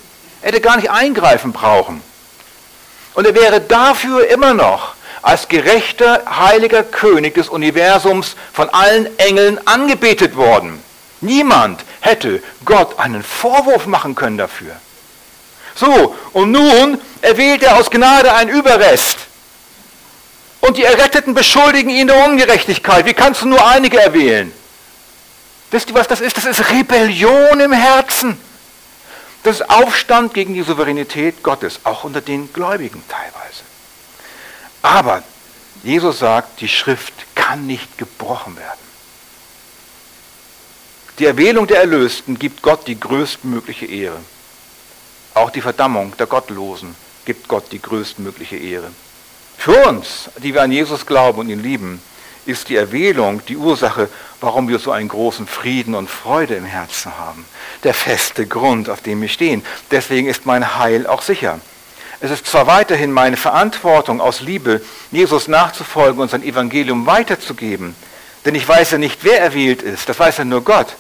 Er 0.41 0.49
hätte 0.49 0.61
gar 0.61 0.77
nicht 0.77 0.89
eingreifen 0.89 1.51
brauchen. 1.51 2.01
Und 3.13 3.27
er 3.27 3.35
wäre 3.35 3.59
dafür 3.59 4.29
immer 4.29 4.53
noch 4.53 4.93
als 5.21 5.47
gerechter, 5.47 6.23
heiliger 6.29 6.83
König 6.83 7.35
des 7.35 7.49
Universums 7.49 8.35
von 8.53 8.69
allen 8.69 9.07
Engeln 9.19 9.59
angebetet 9.65 10.35
worden. 10.35 10.81
Niemand 11.21 11.83
hätte 12.01 12.41
Gott 12.65 12.99
einen 12.99 13.23
Vorwurf 13.23 13.87
machen 13.87 14.15
können 14.15 14.37
dafür. 14.37 14.75
So, 15.75 16.15
und 16.33 16.51
nun 16.51 16.99
erwählt 17.21 17.63
er 17.63 17.77
aus 17.77 17.89
Gnade 17.89 18.33
einen 18.33 18.49
Überrest. 18.49 19.17
Und 20.61 20.77
die 20.77 20.83
Erretteten 20.83 21.33
beschuldigen 21.33 21.89
ihn 21.89 22.07
der 22.07 22.25
Ungerechtigkeit. 22.25 23.05
Wie 23.05 23.13
kannst 23.13 23.41
du 23.41 23.47
nur 23.47 23.65
einige 23.65 23.99
erwählen? 23.99 24.51
Wisst 25.71 25.89
ihr, 25.89 25.95
was 25.95 26.07
das 26.07 26.21
ist? 26.21 26.37
Das 26.37 26.45
ist 26.45 26.69
Rebellion 26.71 27.59
im 27.59 27.73
Herzen. 27.73 28.39
Das 29.43 29.59
ist 29.59 29.69
Aufstand 29.69 30.33
gegen 30.33 30.53
die 30.53 30.63
Souveränität 30.63 31.43
Gottes, 31.43 31.79
auch 31.83 32.03
unter 32.03 32.21
den 32.21 32.51
Gläubigen 32.51 33.03
teilweise. 33.07 33.63
Aber 34.81 35.23
Jesus 35.83 36.19
sagt, 36.19 36.61
die 36.61 36.67
Schrift 36.67 37.13
kann 37.35 37.67
nicht 37.67 37.97
gebrochen 37.97 38.57
werden. 38.57 38.87
Die 41.19 41.25
Erwählung 41.25 41.65
der 41.65 41.79
Erlösten 41.79 42.37
gibt 42.37 42.61
Gott 42.61 42.87
die 42.87 42.99
größtmögliche 42.99 43.85
Ehre. 43.85 44.19
Auch 45.33 45.49
die 45.49 45.61
Verdammung 45.61 46.15
der 46.17 46.27
Gottlosen 46.27 46.95
gibt 47.25 47.47
Gott 47.47 47.71
die 47.71 47.81
größtmögliche 47.81 48.57
Ehre. 48.57 48.91
Für 49.57 49.87
uns, 49.87 50.29
die 50.43 50.53
wir 50.53 50.61
an 50.61 50.71
Jesus 50.71 51.05
glauben 51.05 51.39
und 51.39 51.49
ihn 51.49 51.61
lieben, 51.61 52.01
ist 52.45 52.69
die 52.69 52.75
Erwählung 52.75 53.41
die 53.47 53.57
Ursache, 53.57 54.09
warum 54.39 54.67
wir 54.69 54.79
so 54.79 54.91
einen 54.91 55.09
großen 55.09 55.47
Frieden 55.47 55.95
und 55.95 56.09
Freude 56.09 56.55
im 56.55 56.65
Herzen 56.65 57.17
haben. 57.17 57.45
Der 57.83 57.93
feste 57.93 58.45
Grund, 58.47 58.89
auf 58.89 59.01
dem 59.01 59.21
wir 59.21 59.27
stehen. 59.27 59.65
Deswegen 59.91 60.27
ist 60.27 60.45
mein 60.45 60.77
Heil 60.77 61.07
auch 61.07 61.21
sicher. 61.21 61.59
Es 62.19 62.31
ist 62.31 62.47
zwar 62.47 62.65
weiterhin 62.65 63.11
meine 63.11 63.37
Verantwortung 63.37 64.21
aus 64.21 64.41
Liebe, 64.41 64.81
Jesus 65.11 65.47
nachzufolgen 65.47 66.19
und 66.19 66.31
sein 66.31 66.43
Evangelium 66.43 67.05
weiterzugeben, 67.05 67.95
denn 68.45 68.55
ich 68.55 68.67
weiß 68.67 68.91
ja 68.91 68.97
nicht, 68.97 69.23
wer 69.23 69.39
erwählt 69.39 69.81
ist, 69.81 70.09
das 70.09 70.17
weiß 70.17 70.37
ja 70.37 70.45
nur 70.45 70.63
Gott. 70.63 70.95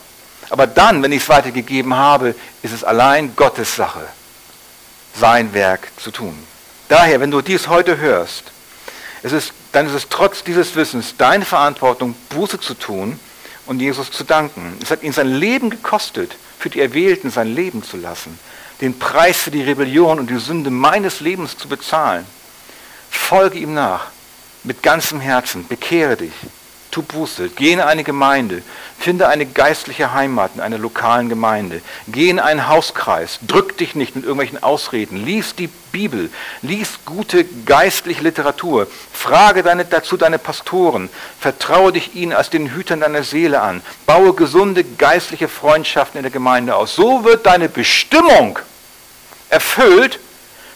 Aber 0.49 0.67
dann, 0.67 1.01
wenn 1.01 1.11
ich 1.11 1.23
es 1.23 1.29
weitergegeben 1.29 1.95
habe, 1.95 2.35
ist 2.61 2.73
es 2.73 2.83
allein 2.83 3.35
Gottes 3.35 3.75
Sache, 3.75 4.05
sein 5.15 5.53
Werk 5.53 5.87
zu 5.97 6.11
tun. 6.11 6.37
Daher, 6.87 7.19
wenn 7.19 7.31
du 7.31 7.41
dies 7.41 7.67
heute 7.67 7.97
hörst, 7.97 8.43
es 9.23 9.31
ist, 9.31 9.53
dann 9.71 9.87
ist 9.87 9.93
es 9.93 10.09
trotz 10.09 10.43
dieses 10.43 10.75
Wissens 10.75 11.15
deine 11.17 11.43
Verantwortung, 11.43 12.15
Buße 12.29 12.59
zu 12.59 12.75
tun 12.75 13.19
und 13.65 13.79
Jesus 13.79 14.11
zu 14.11 14.23
danken. 14.23 14.77
Es 14.81 14.91
hat 14.91 15.03
ihn 15.03 15.11
sein 15.11 15.27
Leben 15.27 15.69
gekostet, 15.69 16.35
für 16.59 16.69
die 16.69 16.81
Erwählten 16.81 17.29
sein 17.29 17.53
Leben 17.53 17.83
zu 17.83 17.97
lassen, 17.97 18.39
den 18.81 18.97
Preis 18.97 19.37
für 19.37 19.51
die 19.51 19.63
Rebellion 19.63 20.19
und 20.19 20.29
die 20.29 20.39
Sünde 20.39 20.69
meines 20.69 21.19
Lebens 21.19 21.57
zu 21.57 21.67
bezahlen. 21.67 22.25
Folge 23.09 23.57
ihm 23.59 23.73
nach, 23.73 24.07
mit 24.63 24.83
ganzem 24.83 25.19
Herzen, 25.19 25.67
bekehre 25.67 26.17
dich, 26.17 26.33
tu 26.97 27.03
Buße, 27.03 27.49
geh 27.49 27.73
in 27.73 27.79
eine 27.79 28.03
Gemeinde, 28.03 28.63
finde 28.97 29.27
eine 29.27 29.45
geistliche 29.45 30.13
Heimat 30.13 30.51
in 30.55 30.61
einer 30.61 30.79
lokalen 30.79 31.29
Gemeinde, 31.29 31.81
geh 32.07 32.29
in 32.29 32.39
einen 32.39 32.67
Hauskreis, 32.67 33.37
drück 33.45 33.77
dich 33.77 33.93
nicht 33.93 34.15
mit 34.15 34.25
irgendwelchen 34.25 34.63
Ausreden, 34.63 35.23
lies 35.23 35.53
die 35.53 35.69
Bibel, 35.91 36.31
lies 36.63 36.99
gute 37.05 37.45
geistliche 37.65 38.23
Literatur, 38.23 38.87
frage 39.13 39.61
deine, 39.61 39.85
dazu 39.85 40.17
deine 40.17 40.39
Pastoren, 40.39 41.09
vertraue 41.39 41.91
dich 41.91 42.15
ihnen 42.15 42.33
als 42.33 42.49
den 42.49 42.73
Hütern 42.73 43.01
deiner 43.01 43.23
Seele 43.23 43.61
an, 43.61 43.83
baue 44.07 44.33
gesunde 44.33 44.83
geistliche 44.83 45.47
Freundschaften 45.47 46.17
in 46.17 46.23
der 46.23 46.31
Gemeinde 46.31 46.75
aus. 46.75 46.95
So 46.95 47.23
wird 47.23 47.45
deine 47.45 47.69
Bestimmung 47.69 48.57
erfüllt, 49.49 50.19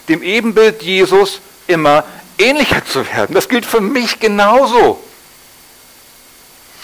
dem 0.08 0.22
Ebenbild 0.22 0.82
Jesus 0.82 1.40
immer 1.66 2.04
ähnlicher 2.38 2.84
zu 2.84 3.04
werden. 3.12 3.34
Das 3.34 3.48
gilt 3.48 3.66
für 3.66 3.80
mich 3.80 4.20
genauso. 4.20 5.02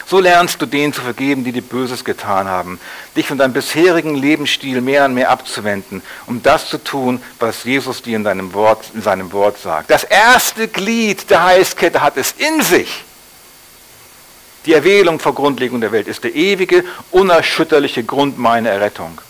So 0.08 0.20
lernst 0.20 0.62
du 0.62 0.64
denen 0.64 0.94
zu 0.94 1.02
vergeben, 1.02 1.44
die 1.44 1.52
dir 1.52 1.60
Böses 1.60 2.02
getan 2.02 2.48
haben, 2.48 2.80
dich 3.14 3.26
von 3.26 3.36
deinem 3.36 3.52
bisherigen 3.52 4.14
Lebensstil 4.14 4.80
mehr 4.80 5.04
und 5.04 5.12
mehr 5.12 5.28
abzuwenden, 5.28 6.00
um 6.26 6.42
das 6.42 6.70
zu 6.70 6.82
tun, 6.82 7.22
was 7.38 7.64
Jesus 7.64 8.00
dir 8.00 8.16
in, 8.16 8.24
deinem 8.24 8.54
Wort, 8.54 8.86
in 8.94 9.02
seinem 9.02 9.30
Wort 9.32 9.58
sagt. 9.58 9.90
Das 9.90 10.04
erste 10.04 10.66
Glied 10.66 11.28
der 11.28 11.44
Heißkette 11.44 12.00
hat 12.00 12.16
es 12.16 12.32
in 12.32 12.62
sich. 12.62 13.04
Die 14.64 14.72
Erwählung 14.72 15.20
vor 15.20 15.34
Grundlegung 15.34 15.82
der 15.82 15.92
Welt 15.92 16.08
ist 16.08 16.24
der 16.24 16.34
ewige, 16.34 16.84
unerschütterliche 17.10 18.02
Grund 18.02 18.38
meiner 18.38 18.70
Errettung. 18.70 19.20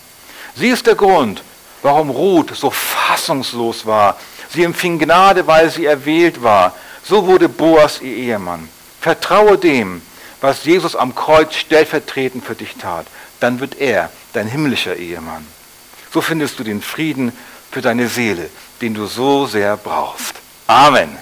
Sie 0.55 0.69
ist 0.69 0.87
der 0.87 0.95
Grund, 0.95 1.43
warum 1.81 2.09
Ruth 2.09 2.55
so 2.55 2.69
fassungslos 2.69 3.85
war. 3.85 4.17
Sie 4.53 4.63
empfing 4.63 4.97
Gnade, 4.97 5.45
weil 5.45 5.69
sie 5.69 5.85
erwählt 5.85 6.41
war. 6.41 6.73
So 7.03 7.27
wurde 7.27 7.49
Boas 7.49 7.99
ihr 8.01 8.15
Ehemann. 8.15 8.69
Vertraue 9.01 9.57
dem, 9.57 10.01
was 10.41 10.63
Jesus 10.65 10.95
am 10.95 11.15
Kreuz 11.15 11.55
stellvertretend 11.55 12.43
für 12.45 12.55
dich 12.55 12.75
tat, 12.75 13.05
dann 13.39 13.59
wird 13.59 13.79
er 13.79 14.09
dein 14.33 14.47
himmlischer 14.47 14.95
Ehemann. 14.95 15.45
So 16.11 16.21
findest 16.21 16.59
du 16.59 16.63
den 16.63 16.81
Frieden 16.81 17.31
für 17.71 17.81
deine 17.81 18.07
Seele, 18.07 18.49
den 18.81 18.93
du 18.93 19.05
so 19.05 19.45
sehr 19.45 19.77
brauchst. 19.77 20.35
Amen. 20.67 21.17